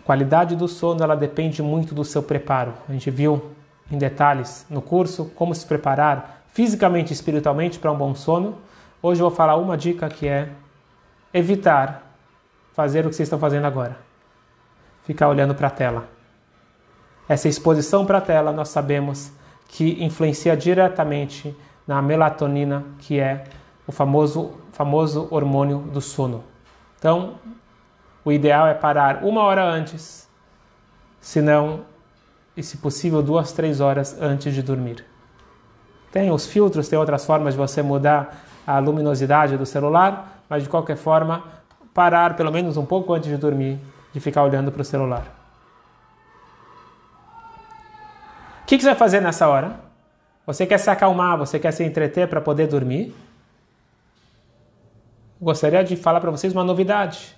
[0.07, 2.73] qualidade do sono ela depende muito do seu preparo.
[2.87, 3.51] A gente viu
[3.91, 8.57] em detalhes no curso como se preparar fisicamente e espiritualmente para um bom sono.
[9.01, 10.49] Hoje eu vou falar uma dica que é
[11.31, 12.03] evitar
[12.73, 13.97] fazer o que vocês estão fazendo agora.
[15.03, 16.07] Ficar olhando para a tela.
[17.29, 19.31] Essa exposição para a tela nós sabemos
[19.67, 21.55] que influencia diretamente
[21.85, 23.43] na melatonina, que é
[23.85, 26.43] o famoso, famoso hormônio do sono.
[26.97, 27.35] Então,
[28.25, 30.27] o ideal é parar uma hora antes,
[31.21, 31.81] se não,
[32.55, 35.05] e se possível, duas, três horas antes de dormir.
[36.11, 40.69] Tem os filtros, tem outras formas de você mudar a luminosidade do celular, mas de
[40.69, 41.45] qualquer forma,
[41.93, 43.79] parar pelo menos um pouco antes de dormir,
[44.11, 45.25] de ficar olhando para o celular.
[48.61, 49.79] O que, que você vai fazer nessa hora?
[50.45, 53.15] Você quer se acalmar, você quer se entreter para poder dormir?
[55.41, 57.37] Gostaria de falar para vocês uma novidade.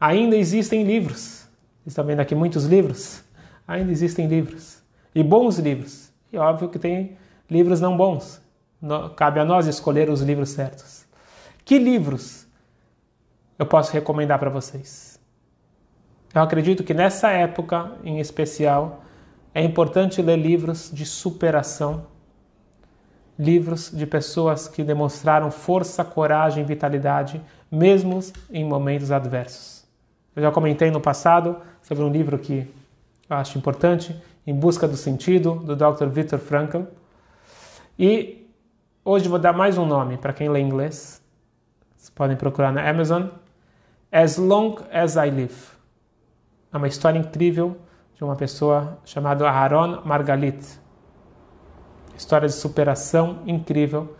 [0.00, 1.48] Ainda existem livros.
[1.82, 3.24] Vocês estão vendo aqui muitos livros?
[3.66, 4.80] Ainda existem livros.
[5.12, 6.12] E bons livros.
[6.32, 7.16] E óbvio que tem
[7.50, 8.40] livros não bons.
[9.16, 11.04] Cabe a nós escolher os livros certos.
[11.64, 12.46] Que livros
[13.58, 15.18] eu posso recomendar para vocês?
[16.34, 19.02] Eu acredito que nessa época em especial
[19.54, 22.06] é importante ler livros de superação,
[23.38, 28.20] livros de pessoas que demonstraram força, coragem e vitalidade, mesmo
[28.50, 29.84] em momentos adversos.
[30.34, 32.68] Eu já comentei no passado sobre um livro que
[33.28, 34.14] eu acho importante,
[34.46, 36.06] Em Busca do Sentido, do Dr.
[36.06, 36.82] Viktor Frankl.
[37.98, 38.45] E
[39.06, 41.22] hoje vou dar mais um nome para quem lê inglês.
[41.96, 43.28] Vocês podem procurar na Amazon.
[44.10, 45.54] As Long as I Live.
[46.72, 47.76] É uma história incrível
[48.16, 50.80] de uma pessoa chamada Aaron Margalit.
[52.18, 54.16] História de superação incrível.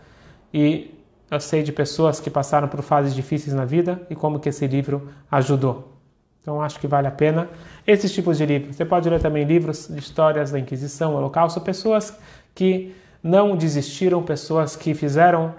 [0.53, 0.97] E
[1.29, 4.65] eu sei de pessoas que passaram por fases difíceis na vida e como que esse
[4.67, 5.97] livro ajudou.
[6.41, 7.49] Então acho que vale a pena
[7.85, 8.77] esses tipos de livros.
[8.77, 12.17] Você pode ler também livros de histórias da Inquisição, Holocausto, pessoas
[12.55, 15.53] que não desistiram, pessoas que fizeram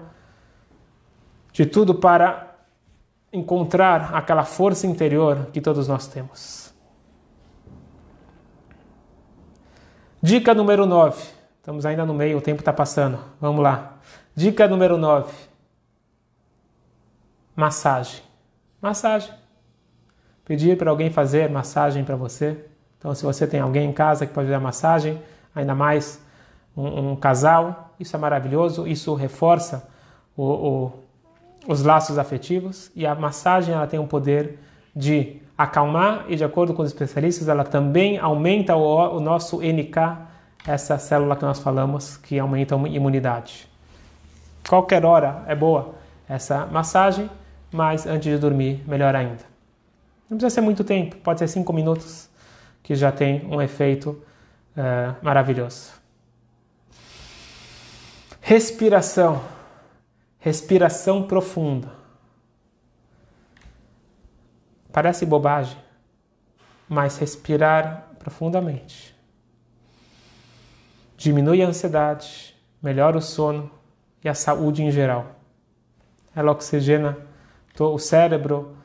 [1.51, 2.55] de tudo para
[3.31, 6.73] encontrar aquela força interior que todos nós temos.
[10.21, 11.21] Dica número 9.
[11.57, 13.19] Estamos ainda no meio, o tempo está passando.
[13.39, 13.99] Vamos lá.
[14.35, 15.31] Dica número 9.
[17.55, 18.21] Massagem.
[18.81, 19.39] Massagem
[20.49, 22.57] pedir para alguém fazer massagem para você.
[22.97, 25.21] Então, se você tem alguém em casa que pode fazer massagem,
[25.53, 26.19] ainda mais
[26.79, 27.93] um, um casal.
[27.99, 29.87] Isso é maravilhoso, isso reforça
[30.37, 30.93] o, o,
[31.67, 34.57] os laços afetivos e a massagem ela tem o poder
[34.95, 40.17] de acalmar e, de acordo com os especialistas, ela também aumenta o, o nosso NK,
[40.65, 43.67] essa célula que nós falamos que aumenta a imunidade.
[44.67, 45.95] Qualquer hora é boa
[46.27, 47.29] essa massagem,
[47.71, 49.43] mas antes de dormir, melhor ainda.
[50.29, 52.29] Não precisa ser muito tempo, pode ser cinco minutos,
[52.81, 54.11] que já tem um efeito
[54.77, 55.98] uh, maravilhoso.
[58.49, 59.43] Respiração.
[60.39, 61.93] Respiração profunda.
[64.91, 65.77] Parece bobagem,
[66.89, 69.15] mas respirar profundamente
[71.15, 73.69] diminui a ansiedade, melhora o sono
[74.23, 75.35] e a saúde em geral.
[76.35, 77.19] Ela oxigena
[77.79, 78.75] o cérebro,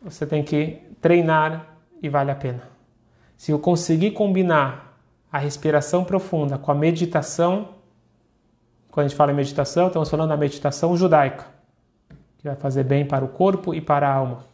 [0.00, 2.62] você tem que treinar e vale a pena.
[3.36, 4.98] Se eu conseguir combinar
[5.30, 7.75] a respiração profunda com a meditação,
[8.96, 11.44] quando a gente fala em meditação, estamos falando da meditação judaica,
[12.38, 14.46] que vai fazer bem para o corpo e para a alma.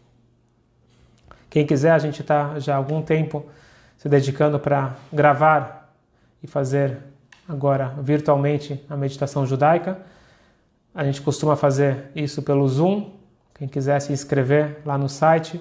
[1.49, 3.47] Quem quiser, a gente está já há algum tempo
[3.97, 5.95] se dedicando para gravar
[6.43, 6.99] e fazer
[7.49, 9.99] agora virtualmente a meditação judaica.
[10.93, 13.13] A gente costuma fazer isso pelo Zoom.
[13.55, 15.61] Quem quiser se inscrever lá no site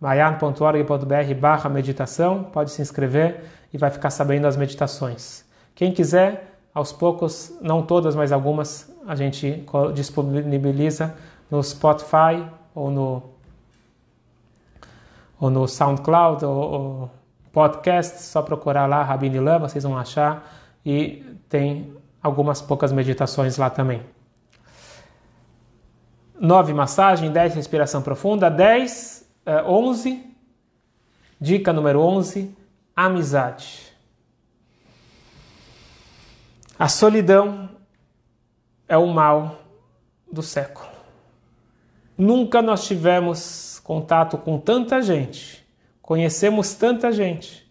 [0.00, 5.44] mayan.org.br barra meditação, pode se inscrever e vai ficar sabendo as meditações.
[5.74, 9.64] Quem quiser aos poucos, não todas, mas algumas, a gente
[9.94, 11.14] disponibiliza
[11.48, 12.44] no Spotify
[12.74, 13.22] ou no,
[15.38, 17.10] ou no SoundCloud ou, ou
[17.52, 20.52] podcast, só procurar lá Rabini Lã, vocês vão achar.
[20.84, 24.02] E tem algumas poucas meditações lá também.
[26.38, 29.30] 9 massagem, 10 respiração profunda, 10,
[29.66, 30.30] 11, eh,
[31.40, 32.54] dica número 11,
[32.96, 33.83] amizade.
[36.78, 37.70] A solidão
[38.88, 39.60] é o mal
[40.30, 40.88] do século.
[42.18, 45.64] Nunca nós tivemos contato com tanta gente,
[46.02, 47.64] conhecemos tanta gente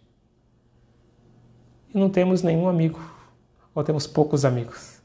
[1.93, 2.99] e não temos nenhum amigo,
[3.75, 5.01] ou temos poucos amigos.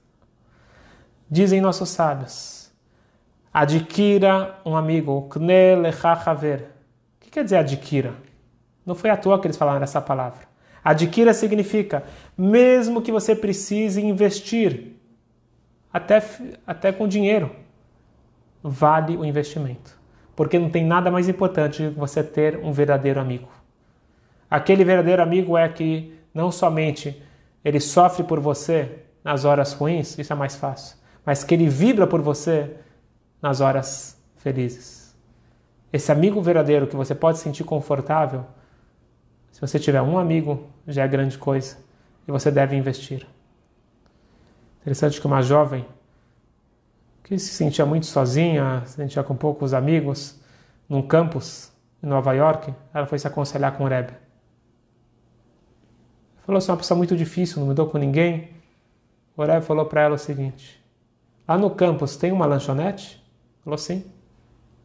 [1.31, 2.71] Dizem nossos sábios:
[3.53, 8.15] adquira um amigo, o que quer dizer adquira?
[8.87, 10.48] Não foi à toa que eles falaram essa palavra.
[10.89, 12.03] Adquira significa,
[12.35, 14.95] mesmo que você precise investir,
[15.93, 16.23] até,
[16.67, 17.55] até com dinheiro,
[18.63, 20.01] vale o investimento.
[20.35, 23.51] Porque não tem nada mais importante que você ter um verdadeiro amigo.
[24.51, 27.23] Aquele verdadeiro amigo é que não somente
[27.63, 32.07] ele sofre por você nas horas ruins, isso é mais fácil, mas que ele vibra
[32.07, 32.77] por você
[33.43, 35.15] nas horas felizes.
[35.93, 38.47] Esse amigo verdadeiro que você pode sentir confortável
[39.59, 41.79] se você tiver um amigo, já é grande coisa
[42.29, 43.27] e você deve investir.
[44.81, 45.85] Interessante que uma jovem
[47.25, 50.41] que se sentia muito sozinha, se sentia com poucos amigos,
[50.89, 54.13] num campus em Nova York, ela foi se aconselhar com o Rebbe.
[56.47, 58.51] Falou assim, uma pessoa muito difícil, não mudou com ninguém.
[59.37, 60.81] O Rebbe falou para ela o seguinte,
[61.49, 63.21] lá no campus tem uma lanchonete?
[63.65, 64.05] Falou sim.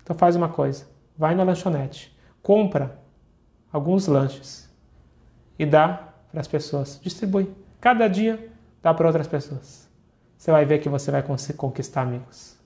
[0.01, 2.97] Então faz uma coisa, vai na lanchonete, compra
[3.71, 4.62] alguns lanches
[5.57, 6.99] e dá para as pessoas.
[7.01, 7.49] Distribui.
[7.79, 8.49] Cada dia
[8.81, 9.89] dá para outras pessoas.
[10.37, 11.23] Você vai ver que você vai
[11.55, 12.57] conquistar amigos.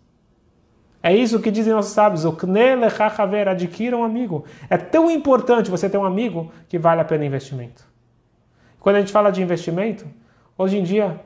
[1.02, 2.26] É isso que dizem nossos sábios.
[2.26, 4.46] O knelechachaver, adquira um amigo.
[4.70, 7.88] É tão importante você ter um amigo que vale a pena investimento.
[8.80, 10.08] Quando a gente fala de investimento,
[10.58, 11.20] hoje em dia,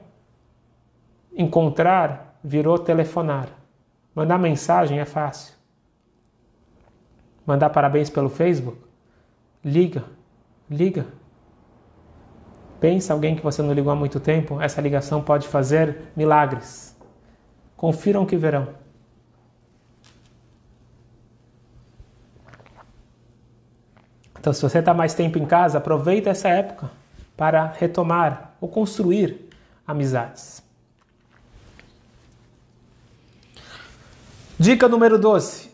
[1.36, 3.50] encontrar virou telefonar.
[4.14, 5.56] Mandar mensagem é fácil.
[7.46, 8.78] Mandar parabéns pelo Facebook?
[9.64, 10.04] Liga,
[10.70, 11.06] liga.
[12.82, 16.98] Pensa alguém que você não ligou há muito tempo, essa ligação pode fazer milagres.
[17.78, 18.70] Confiram que verão.
[24.40, 26.90] Então, se você está mais tempo em casa, aproveita essa época
[27.38, 29.48] para retomar ou construir
[29.86, 30.64] amizades.
[34.58, 35.70] Dica número 12: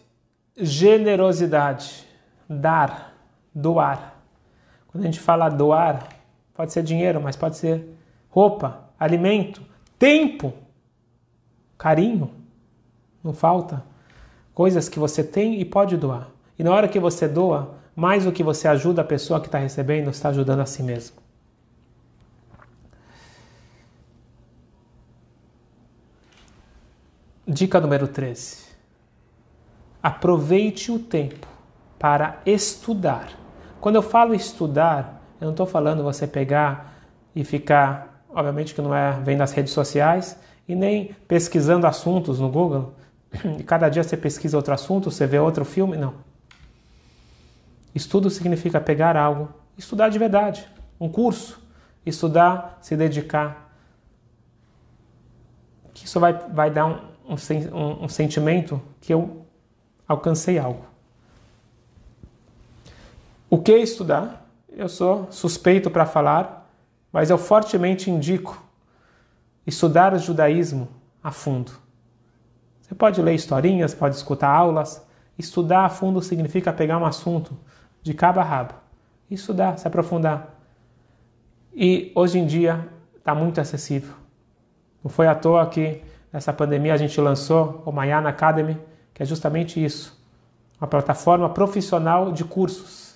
[0.57, 2.05] generosidade.
[2.49, 3.13] Dar,
[3.55, 4.15] doar.
[4.87, 6.16] Quando a gente fala doar,
[6.57, 7.87] Pode ser dinheiro, mas pode ser
[8.31, 9.61] roupa, alimento,
[9.99, 10.51] tempo,
[11.77, 12.31] carinho.
[13.23, 13.83] Não falta.
[14.55, 16.31] Coisas que você tem e pode doar.
[16.57, 19.59] E na hora que você doa, mais do que você ajuda a pessoa que está
[19.59, 21.17] recebendo, está ajudando a si mesmo.
[27.47, 28.65] Dica número 13.
[30.01, 31.47] Aproveite o tempo
[31.99, 33.29] para estudar.
[33.79, 36.95] Quando eu falo estudar, eu não estou falando você pegar
[37.35, 42.49] e ficar obviamente que não é vem das redes sociais e nem pesquisando assuntos no
[42.49, 42.93] Google.
[43.57, 46.13] E cada dia você pesquisa outro assunto, você vê outro filme, não.
[47.93, 50.67] Estudo significa pegar algo, estudar de verdade,
[50.99, 51.61] um curso,
[52.05, 53.71] estudar, se dedicar.
[55.93, 59.45] Que isso vai, vai dar um, um, um sentimento que eu
[60.07, 60.85] alcancei algo.
[63.49, 64.46] O que estudar?
[64.77, 66.69] Eu sou suspeito para falar,
[67.11, 68.61] mas eu fortemente indico
[69.65, 70.87] estudar o judaísmo
[71.23, 71.71] a fundo.
[72.79, 75.03] Você pode ler historinhas, pode escutar aulas.
[75.35, 77.57] Estudar a fundo significa pegar um assunto
[78.03, 78.75] de cabo a rabo,
[79.31, 80.53] estudar, se aprofundar.
[81.73, 84.13] E hoje em dia está muito acessível.
[85.03, 88.77] Não foi à toa que nessa pandemia a gente lançou o Mayana Academy,
[89.11, 90.23] que é justamente isso,
[90.79, 93.06] uma plataforma profissional de cursos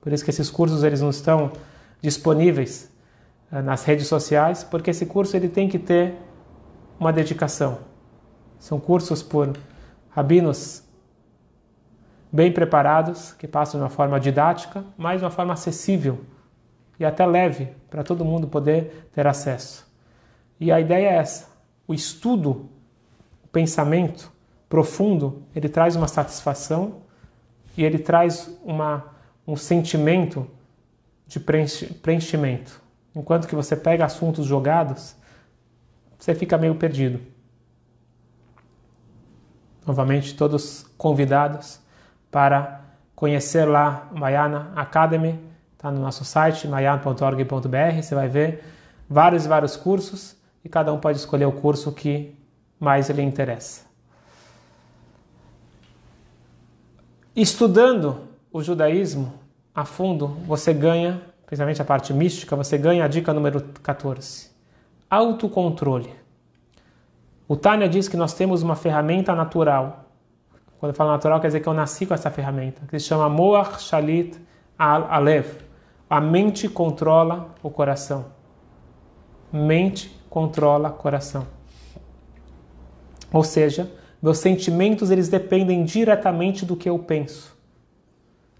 [0.00, 1.52] por isso que esses cursos eles não estão
[2.00, 2.90] disponíveis
[3.50, 6.14] uh, nas redes sociais, porque esse curso ele tem que ter
[6.98, 7.78] uma dedicação.
[8.58, 9.56] São cursos por
[10.10, 10.82] rabinos
[12.32, 16.20] bem preparados, que passam de uma forma didática, mas de uma forma acessível
[16.98, 19.86] e até leve para todo mundo poder ter acesso.
[20.58, 21.48] E a ideia é essa:
[21.86, 22.68] o estudo,
[23.44, 24.32] o pensamento
[24.68, 27.02] profundo, ele traz uma satisfação
[27.76, 29.15] e ele traz uma
[29.46, 30.48] um sentimento
[31.26, 32.80] de preenchimento.
[33.14, 35.16] Enquanto que você pega assuntos jogados,
[36.18, 37.20] você fica meio perdido.
[39.86, 41.80] Novamente, todos convidados
[42.30, 42.84] para
[43.14, 45.40] conhecer lá Mayana Academy,
[45.72, 48.64] está no nosso site mayana.org.br, você vai ver
[49.08, 52.36] vários e vários cursos e cada um pode escolher o curso que
[52.78, 53.86] mais lhe interessa.
[57.34, 58.26] Estudando
[58.56, 59.34] o judaísmo
[59.74, 64.50] a fundo, você ganha, principalmente a parte mística, você ganha a dica número 14.
[65.10, 66.08] Autocontrole.
[67.46, 70.06] O Tânia diz que nós temos uma ferramenta natural.
[70.78, 73.28] Quando eu falo natural, quer dizer que eu nasci com essa ferramenta, que se chama
[73.28, 74.40] Moach Shalit
[74.78, 75.46] Alev.
[76.08, 78.24] A mente controla o coração.
[79.52, 81.46] Mente controla o coração.
[83.30, 83.92] Ou seja,
[84.22, 87.55] meus sentimentos eles dependem diretamente do que eu penso.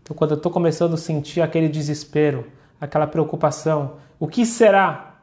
[0.06, 2.46] Então, quando eu estou começando a sentir aquele desespero,
[2.80, 5.16] aquela preocupação, o que será?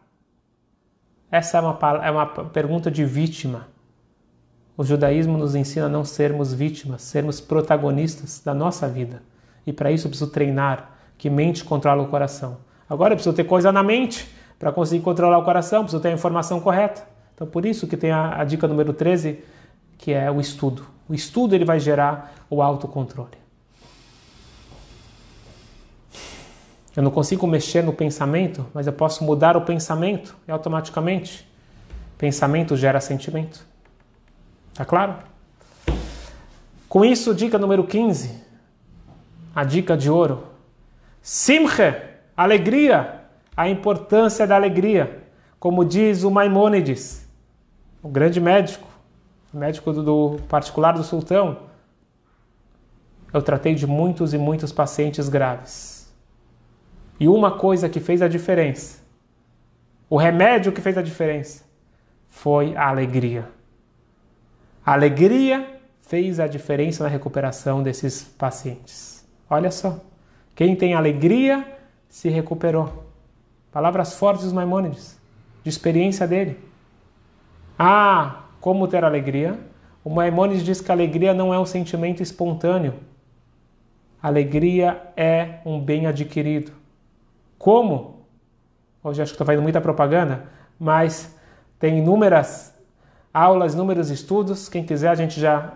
[1.31, 3.69] Essa é uma, é uma pergunta de vítima.
[4.75, 9.23] O judaísmo nos ensina a não sermos vítimas, sermos protagonistas da nossa vida.
[9.65, 12.57] E para isso eu preciso treinar, que mente controla o coração.
[12.89, 14.29] Agora eu preciso ter coisa na mente
[14.59, 17.07] para conseguir controlar o coração, preciso ter a informação correta.
[17.34, 19.41] Então por isso que tem a, a dica número 13,
[19.97, 20.86] que é o estudo.
[21.07, 23.42] O estudo ele vai gerar o autocontrole.
[26.95, 31.51] Eu não consigo mexer no pensamento, mas eu posso mudar o pensamento e automaticamente
[32.19, 33.65] pensamento gera sentimento.
[34.75, 35.15] Tá claro?
[36.87, 38.43] Com isso, dica número 15,
[39.55, 40.43] a dica de ouro.
[41.21, 41.95] Simche,
[42.37, 43.21] alegria,
[43.57, 45.23] a importância da alegria.
[45.59, 47.27] Como diz o Maimônides,
[48.03, 48.87] o grande médico,
[49.51, 51.57] médico do, do particular do sultão.
[53.33, 55.92] Eu tratei de muitos e muitos pacientes graves
[57.24, 59.01] e uma coisa que fez a diferença,
[60.09, 61.63] o remédio que fez a diferença,
[62.28, 63.47] foi a alegria.
[64.86, 69.26] A alegria fez a diferença na recuperação desses pacientes.
[69.49, 70.01] Olha só,
[70.53, 71.65] quem tem alegria
[72.09, 73.05] se recuperou.
[73.71, 75.17] Palavras fortes dos Maimônides,
[75.63, 76.59] de experiência dele.
[77.80, 79.57] Ah, como ter alegria?
[80.03, 82.95] O Maimônides diz que a alegria não é um sentimento espontâneo.
[84.21, 86.82] alegria é um bem adquirido.
[87.64, 88.26] Como?
[89.01, 90.43] Hoje acho que estou fazendo muita propaganda,
[90.78, 91.34] mas
[91.80, 92.78] tem inúmeras
[93.34, 94.68] aulas, inúmeros estudos.
[94.68, 95.72] Quem quiser, a gente já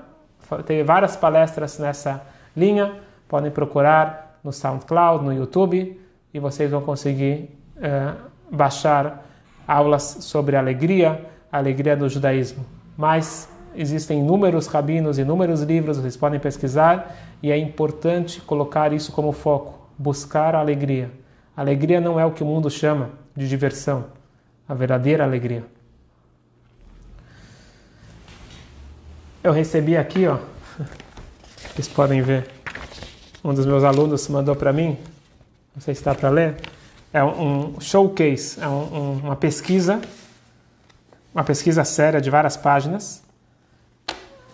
[0.66, 2.22] tem várias palestras nessa
[2.54, 2.94] linha.
[3.26, 5.98] Podem procurar no SoundCloud, no YouTube,
[6.34, 8.16] e vocês vão conseguir é,
[8.52, 9.26] baixar
[9.66, 12.66] aulas sobre alegria, alegria do judaísmo.
[12.98, 19.32] Mas existem inúmeros rabinos, inúmeros livros, vocês podem pesquisar, e é importante colocar isso como
[19.32, 21.10] foco, buscar a alegria.
[21.58, 24.06] Alegria não é o que o mundo chama de diversão,
[24.70, 25.66] a verdadeira alegria.
[29.44, 30.38] Eu recebi aqui, ó,
[31.74, 32.48] vocês podem ver,
[33.44, 35.00] um dos meus alunos mandou para mim,
[35.74, 36.58] não sei se está para ler,
[37.12, 40.00] é um showcase, é um, uma pesquisa,
[41.34, 43.24] uma pesquisa séria de várias páginas,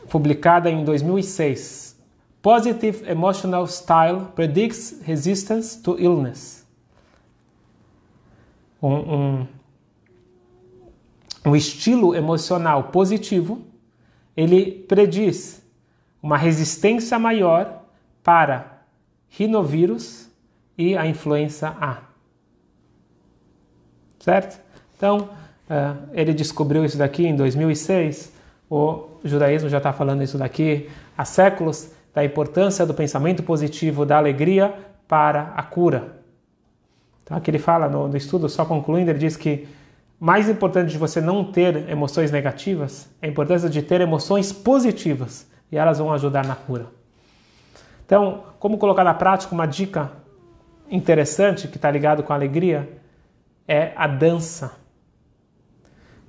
[0.10, 1.98] publicada em 2006.
[2.42, 6.63] Positive Emotional Style Predicts Resistance to Illness
[8.84, 9.48] um, um,
[11.46, 13.62] o estilo emocional positivo,
[14.36, 15.64] ele prediz
[16.22, 17.84] uma resistência maior
[18.22, 18.82] para
[19.30, 20.30] rinovírus
[20.78, 22.02] e a influenza A.
[24.20, 24.60] Certo?
[24.98, 25.30] Então,
[25.70, 28.34] uh, ele descobriu isso daqui em 2006.
[28.70, 34.18] O judaísmo já está falando isso daqui há séculos, da importância do pensamento positivo, da
[34.18, 34.74] alegria
[35.08, 36.23] para a cura.
[37.24, 39.68] Então, aqui ele fala no, no estudo, só concluindo, ele diz que
[40.20, 45.48] mais importante de você não ter emoções negativas é a importância de ter emoções positivas
[45.72, 46.88] e elas vão ajudar na cura.
[48.06, 50.12] Então, como colocar na prática uma dica
[50.90, 52.90] interessante que está ligado com a alegria
[53.68, 54.74] é a dança.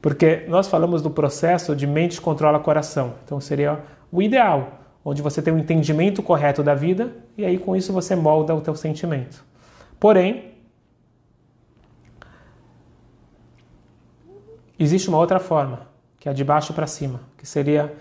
[0.01, 3.15] Porque nós falamos do processo de mente controla coração.
[3.25, 3.81] Então seria
[4.11, 8.17] o ideal, onde você tem um entendimento correto da vida e aí com isso você
[8.17, 9.45] molda o teu sentimento.
[9.99, 10.54] Porém,
[14.79, 15.81] existe uma outra forma,
[16.19, 17.95] que é de baixo para cima, que seria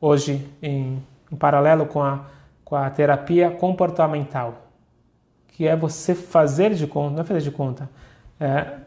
[0.00, 2.26] hoje em, em paralelo com a,
[2.64, 4.66] com a terapia comportamental,
[5.48, 7.88] que é você fazer de conta, não é fazer de conta,
[8.40, 8.78] é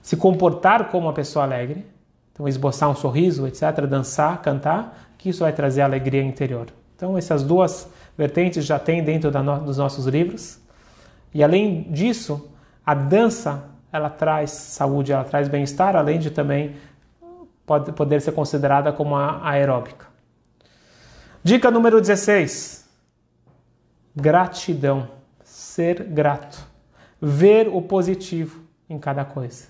[0.00, 1.86] se comportar como uma pessoa alegre,
[2.32, 6.66] então esboçar um sorriso, etc., dançar, cantar, que isso vai trazer alegria interior.
[6.96, 7.88] Então essas duas
[8.18, 10.60] vertentes já tem dentro no, dos nossos livros.
[11.32, 12.50] E além disso,
[12.84, 16.76] a dança ela traz saúde, ela traz bem-estar, além de também
[17.66, 20.06] pode, poder ser considerada como a aeróbica.
[21.44, 22.88] Dica número 16:
[24.16, 25.08] gratidão,
[25.44, 26.66] ser grato,
[27.20, 29.68] ver o positivo em cada coisa.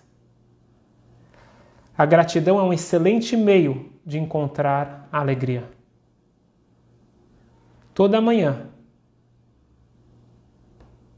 [1.97, 5.65] A gratidão é um excelente meio de encontrar a alegria.
[7.95, 8.69] Toda manhã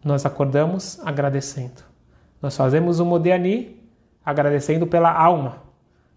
[0.04, 1.93] nós acordamos agradecendo.
[2.44, 3.74] Nós fazemos o Modéani
[4.22, 5.62] agradecendo pela alma.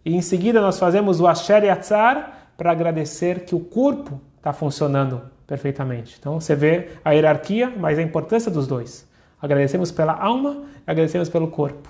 [0.03, 5.21] E em seguida nós fazemos o Asher Yatzar para agradecer que o corpo está funcionando
[5.47, 6.17] perfeitamente.
[6.19, 9.07] Então você vê a hierarquia, mas a importância dos dois.
[9.41, 11.88] Agradecemos pela alma e agradecemos pelo corpo.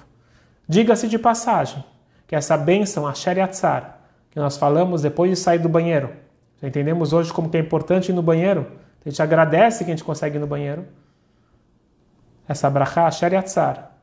[0.70, 1.84] Diga-se de passagem
[2.28, 6.12] que essa bênção, Asher Yatzar, que nós falamos depois de sair do banheiro,
[6.62, 8.68] já entendemos hoje como que é importante ir no banheiro,
[9.04, 10.86] a gente agradece que a gente consegue ir no banheiro.
[12.48, 13.97] Essa brachá, Asher Yatzar,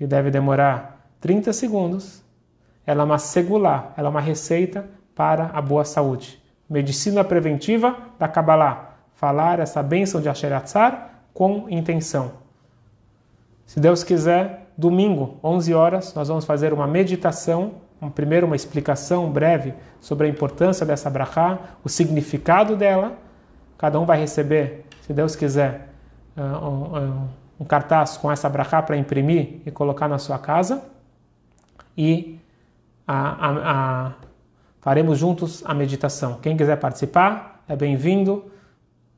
[0.00, 2.22] que deve demorar 30 segundos,
[2.86, 6.42] ela é uma segulá, ela é uma receita para a boa saúde.
[6.70, 8.94] Medicina preventiva da Kabbalah.
[9.12, 12.32] Falar essa bênção de Asher Yatzar com intenção.
[13.66, 19.30] Se Deus quiser, domingo, 11 horas, nós vamos fazer uma meditação, um, primeiro uma explicação
[19.30, 23.18] breve sobre a importância dessa brachá, o significado dela.
[23.76, 25.90] Cada um vai receber, se Deus quiser,
[26.38, 27.28] uh, um, um,
[27.60, 30.82] um cartaz com essa brachá para imprimir e colocar na sua casa.
[31.94, 32.40] E
[33.06, 33.50] a, a,
[34.06, 34.12] a,
[34.80, 36.38] faremos juntos a meditação.
[36.40, 38.50] Quem quiser participar, é bem-vindo.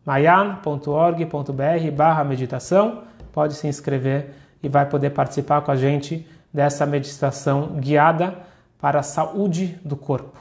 [0.05, 3.05] mayan.org.br barra meditação.
[3.33, 8.37] Pode se inscrever e vai poder participar com a gente dessa meditação guiada
[8.81, 10.37] para a saúde do corpo.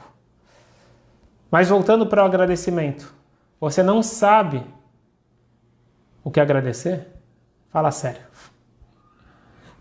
[1.48, 3.14] Mas voltando para o agradecimento,
[3.60, 4.64] você não sabe
[6.24, 7.21] o que agradecer?
[7.72, 8.20] Fala sério.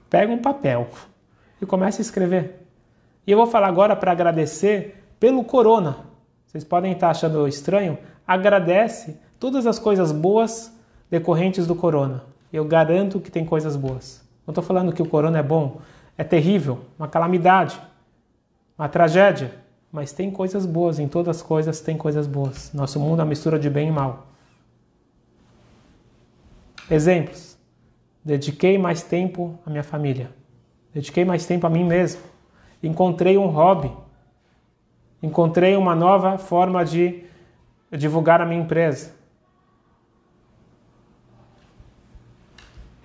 [0.10, 0.88] Pega um papel
[1.62, 2.66] e comece a escrever.
[3.28, 5.98] E eu vou falar agora para agradecer pelo corona.
[6.48, 7.98] Vocês podem estar achando estranho?
[8.26, 10.74] Agradece todas as coisas boas
[11.10, 12.24] decorrentes do corona.
[12.52, 14.24] Eu garanto que tem coisas boas.
[14.48, 15.80] Não estou falando que o corona é bom,
[16.18, 17.80] é terrível, uma calamidade,
[18.78, 19.54] uma tragédia,
[19.92, 22.72] mas tem coisas boas, em todas as coisas tem coisas boas.
[22.74, 24.28] Nosso mundo é uma mistura de bem e mal.
[26.90, 27.51] Exemplos.
[28.24, 30.32] Dediquei mais tempo à minha família.
[30.94, 32.22] Dediquei mais tempo a mim mesmo.
[32.84, 33.92] Encontrei um hobby.
[35.22, 37.24] Encontrei uma nova forma de
[37.92, 39.22] divulgar a minha empresa.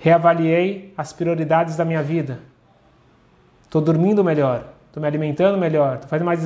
[0.06, 2.38] reavaliei as prioridades da minha vida.
[3.62, 6.44] Estou dormindo melhor, estou me alimentando melhor, estou fazendo mais.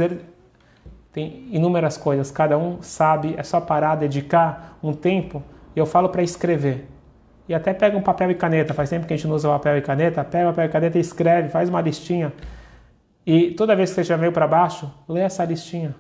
[1.13, 5.43] Tem inúmeras coisas, cada um sabe, é só parar, dedicar um tempo.
[5.77, 6.89] E eu falo para escrever.
[7.51, 9.77] E até pega um papel e caneta, faz tempo que a gente não usa papel
[9.77, 12.33] e caneta, pega papel e caneta e escreve, faz uma listinha.
[13.27, 15.93] E toda vez que você já veio para baixo, lê essa listinha.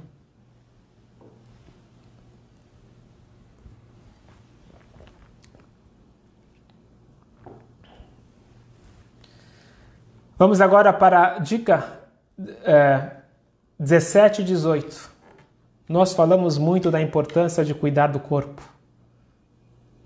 [10.38, 11.84] Vamos agora para a dica
[12.62, 13.10] é,
[13.76, 15.10] 17 e 18.
[15.88, 18.62] Nós falamos muito da importância de cuidar do corpo,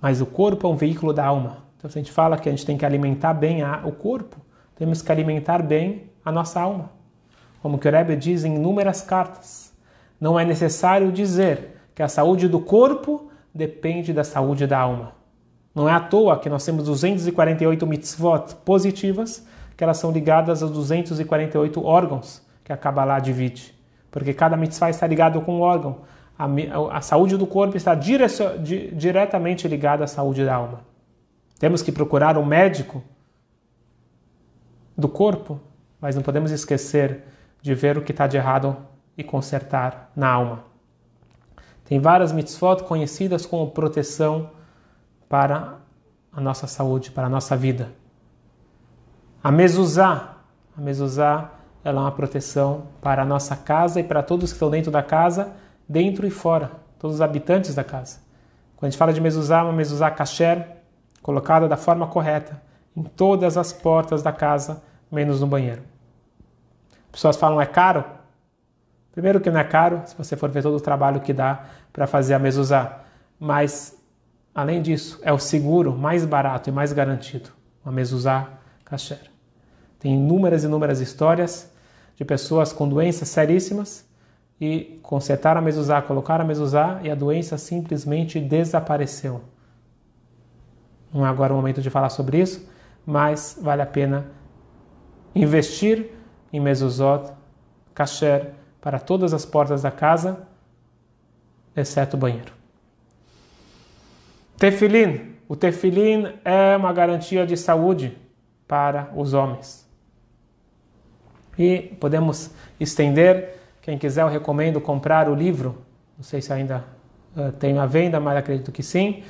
[0.04, 1.64] mas o corpo é um veículo da alma.
[1.78, 4.36] Então, se a gente fala que a gente tem que alimentar bem a, o corpo,
[4.76, 6.90] temos que alimentar bem a nossa alma.
[7.62, 9.72] como que o Rebbe diz em inúmeras cartas.
[10.20, 15.12] Não é necessário dizer que a saúde do corpo depende da saúde da alma.
[15.74, 20.70] Não é à toa que nós temos 248 mitzvot positivas, que elas são ligadas aos
[20.70, 23.74] 248 órgãos que a Kabbalah divide.
[24.10, 26.00] Porque cada mitzvah está ligado com um órgão.
[26.38, 26.46] A,
[26.96, 28.16] a saúde do corpo está di,
[28.92, 30.80] diretamente ligada à saúde da alma.
[31.58, 33.02] Temos que procurar um médico
[34.96, 35.60] do corpo,
[36.00, 37.24] mas não podemos esquecer
[37.62, 38.76] de ver o que está de errado
[39.16, 40.64] e consertar na alma.
[41.84, 44.50] Tem várias mitzvot conhecidas como proteção
[45.28, 45.78] para
[46.32, 47.92] a nossa saúde, para a nossa vida.
[49.42, 50.38] A mezuzá,
[50.76, 51.50] a mezuzá,
[51.84, 55.02] ela é uma proteção para a nossa casa e para todos que estão dentro da
[55.02, 55.52] casa,
[55.88, 58.18] dentro e fora, todos os habitantes da casa.
[58.76, 60.66] Quando a gente fala de mezuzá, uma mezuzá kasher,
[61.22, 62.60] colocada da forma correta,
[62.96, 65.82] em todas as portas da casa, menos no banheiro.
[67.10, 68.04] Pessoas falam, é caro?
[69.12, 72.06] Primeiro que não é caro, se você for ver todo o trabalho que dá para
[72.06, 73.00] fazer a mezuzá.
[73.38, 73.96] Mas
[74.54, 77.50] Além disso, é o seguro mais barato e mais garantido,
[77.84, 78.48] uma mezuzá
[78.84, 79.20] kasher.
[79.98, 81.72] Tem inúmeras e inúmeras histórias
[82.14, 84.06] de pessoas com doenças seríssimas
[84.64, 89.42] e consertaram a mezuzá, colocaram a mezuzá e a doença simplesmente desapareceu.
[91.12, 92.66] Não é agora o momento de falar sobre isso,
[93.04, 94.26] mas vale a pena
[95.34, 96.10] investir
[96.50, 97.30] em mezuzot
[97.94, 100.46] kasher para todas as portas da casa,
[101.76, 102.52] exceto o banheiro.
[104.56, 105.34] Tefilim.
[105.46, 108.16] O tefilim é uma garantia de saúde
[108.66, 109.86] para os homens.
[111.58, 112.50] E podemos
[112.80, 115.76] estender, quem quiser eu recomendo comprar o livro,
[116.16, 116.82] não sei se ainda
[117.36, 119.22] uh, tem à venda, mas acredito que sim,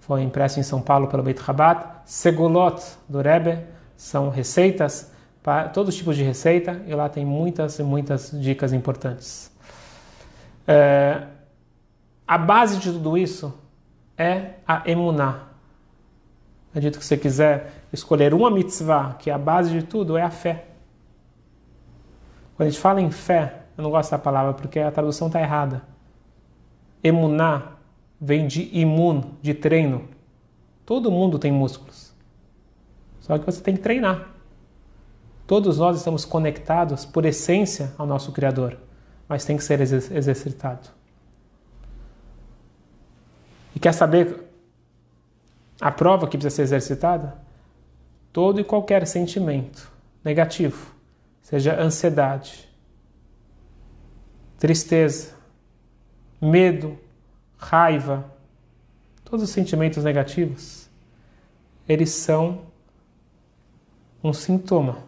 [0.00, 3.60] foi impresso em São Paulo pelo Beit Rabat, Segulot do Rebbe,
[3.96, 5.10] são receitas,
[5.42, 9.50] para todos os tipos de receita, e lá tem muitas e muitas dicas importantes.
[10.68, 11.22] É,
[12.28, 13.58] a base de tudo isso
[14.18, 15.44] é a emuná.
[16.68, 20.30] Acredito que você quiser escolher uma mitzvah, que é a base de tudo, é a
[20.30, 20.66] fé.
[22.54, 25.40] Quando a gente fala em fé, eu não gosto da palavra porque a tradução está
[25.40, 25.82] errada.
[27.02, 27.72] Emuná
[28.20, 30.08] vem de imun, de treino.
[30.84, 32.12] Todo mundo tem músculos.
[33.20, 34.28] Só que você tem que treinar.
[35.46, 38.78] Todos nós estamos conectados por essência ao nosso Criador,
[39.28, 40.88] mas tem que ser exercitado.
[43.74, 44.48] E quer saber
[45.80, 47.36] a prova que precisa ser exercitada?
[48.32, 49.90] Todo e qualquer sentimento
[50.24, 50.94] negativo,
[51.42, 52.71] seja ansiedade,
[54.62, 55.34] tristeza,
[56.40, 56.96] medo,
[57.58, 58.24] raiva,
[59.24, 60.88] todos os sentimentos negativos,
[61.88, 62.60] eles são
[64.22, 64.98] um sintoma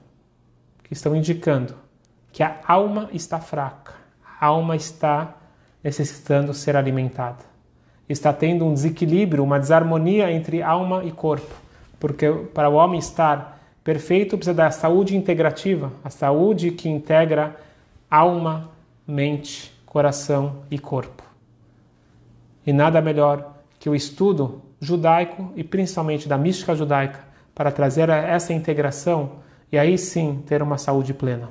[0.83, 1.77] que estão indicando
[2.33, 3.93] que a alma está fraca,
[4.41, 5.37] a alma está
[5.85, 7.55] necessitando ser alimentada
[8.09, 11.55] está tendo um desequilíbrio, uma desarmonia entre alma e corpo.
[11.99, 17.57] Porque para o homem estar perfeito precisa da saúde integrativa, a saúde que integra
[18.11, 18.71] alma,
[19.07, 21.23] mente, coração e corpo.
[22.67, 27.25] E nada melhor que o estudo judaico e principalmente da mística judaica
[27.55, 31.51] para trazer essa integração e aí sim ter uma saúde plena.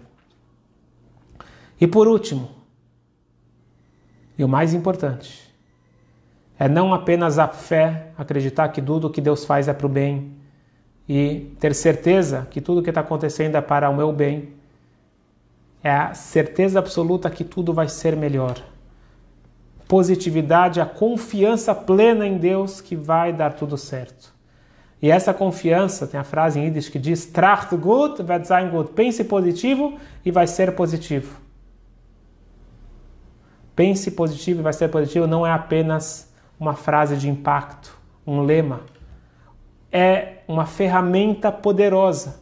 [1.79, 2.49] E por último,
[4.37, 5.53] e o mais importante,
[6.57, 9.89] é não apenas a fé, acreditar que tudo o que Deus faz é para o
[9.89, 10.31] bem
[11.07, 14.53] e ter certeza que tudo o que está acontecendo é para o meu bem.
[15.83, 18.55] É a certeza absoluta que tudo vai ser melhor.
[19.87, 24.33] Positividade, a confiança plena em Deus que vai dar tudo certo.
[25.01, 28.93] E essa confiança, tem a frase em Yiddish que diz: Tracht gut, wird sein gut.
[28.93, 31.43] Pense positivo e vai ser positivo.
[33.75, 38.81] Pense positivo e vai ser positivo não é apenas uma frase de impacto, um lema.
[39.91, 42.41] É uma ferramenta poderosa.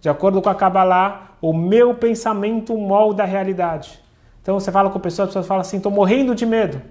[0.00, 4.00] De acordo com a Kabbalah, o meu pensamento molda a realidade.
[4.42, 6.82] Então você fala com a pessoa, a pessoa fala assim: estou morrendo de medo.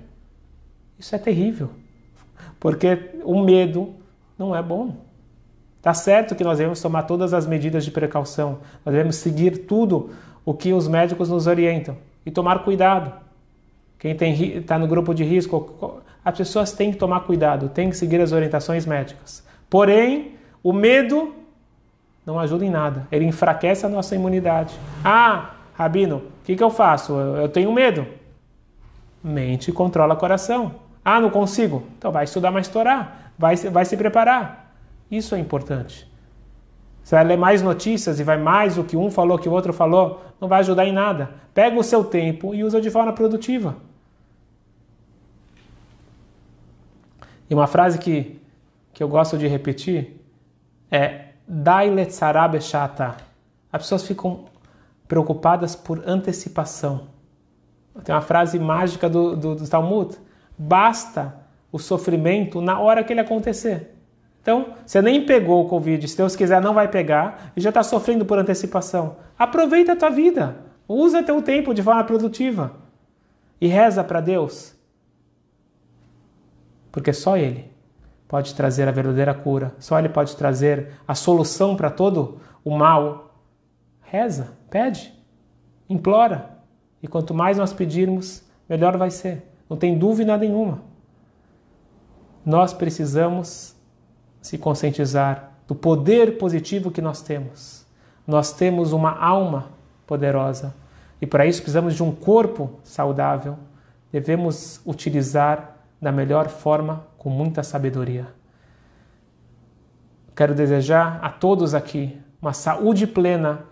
[0.98, 1.72] Isso é terrível,
[2.58, 3.94] porque o medo
[4.40, 4.96] não é bom.
[5.82, 10.12] Tá certo que nós devemos tomar todas as medidas de precaução, nós devemos seguir tudo
[10.46, 13.12] o que os médicos nos orientam e tomar cuidado.
[14.00, 14.16] Quem
[14.58, 18.32] está no grupo de risco, as pessoas têm que tomar cuidado, têm que seguir as
[18.32, 19.46] orientações médicas.
[19.70, 21.36] Porém, o medo
[22.26, 24.74] não ajuda em nada, ele enfraquece a nossa imunidade.
[25.04, 27.14] Ah, Rabino, o que, que eu faço?
[27.14, 28.08] Eu, tenho medo.
[29.24, 30.76] Mente controla o coração.
[31.04, 31.84] Ah, não consigo?
[31.98, 34.74] Então vai estudar mais Torá, vai, vai se preparar.
[35.10, 36.10] Isso é importante.
[37.04, 39.72] Você vai ler mais notícias e vai mais o que um falou, que o outro
[39.72, 41.30] falou, não vai ajudar em nada.
[41.54, 43.76] Pega o seu tempo e usa de forma produtiva.
[47.48, 48.42] E uma frase que,
[48.92, 50.20] que eu gosto de repetir
[50.90, 53.18] é Dai letzarabeshata.
[53.72, 54.46] As pessoas ficam
[55.08, 57.08] preocupadas por antecipação.
[58.04, 60.18] Tem uma frase mágica do, do, do Talmud:
[60.58, 61.36] basta
[61.72, 63.96] o sofrimento na hora que ele acontecer.
[64.42, 67.82] Então, você nem pegou o Covid, se Deus quiser, não vai pegar e já está
[67.82, 69.18] sofrendo por antecipação.
[69.38, 72.76] Aproveita a tua vida, usa teu tempo de forma produtiva
[73.60, 74.76] e reza para Deus,
[76.92, 77.75] porque só Ele
[78.28, 83.36] pode trazer a verdadeira cura, só Ele pode trazer a solução para todo o mal.
[84.02, 85.14] Reza, pede,
[85.90, 86.56] implora.
[87.02, 89.52] E quanto mais nós pedirmos, melhor vai ser.
[89.70, 90.82] Não tem dúvida nenhuma.
[92.46, 93.76] Nós precisamos
[94.42, 97.86] se conscientizar do poder positivo que nós temos.
[98.26, 99.70] Nós temos uma alma
[100.06, 100.74] poderosa
[101.22, 103.58] e para isso precisamos de um corpo saudável.
[104.12, 108.28] Devemos utilizar da melhor forma, com muita sabedoria.
[110.36, 113.66] Quero desejar a todos aqui uma saúde plena,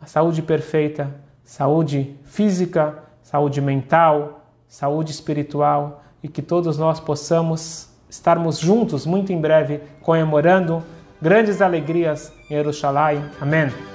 [0.00, 1.14] uma saúde perfeita,
[1.44, 9.40] saúde física, saúde mental, saúde espiritual e que todos nós possamos estarmos juntos muito em
[9.40, 10.82] breve comemorando
[11.20, 13.22] grandes alegrias em Jerusalém.
[13.40, 13.93] Amém.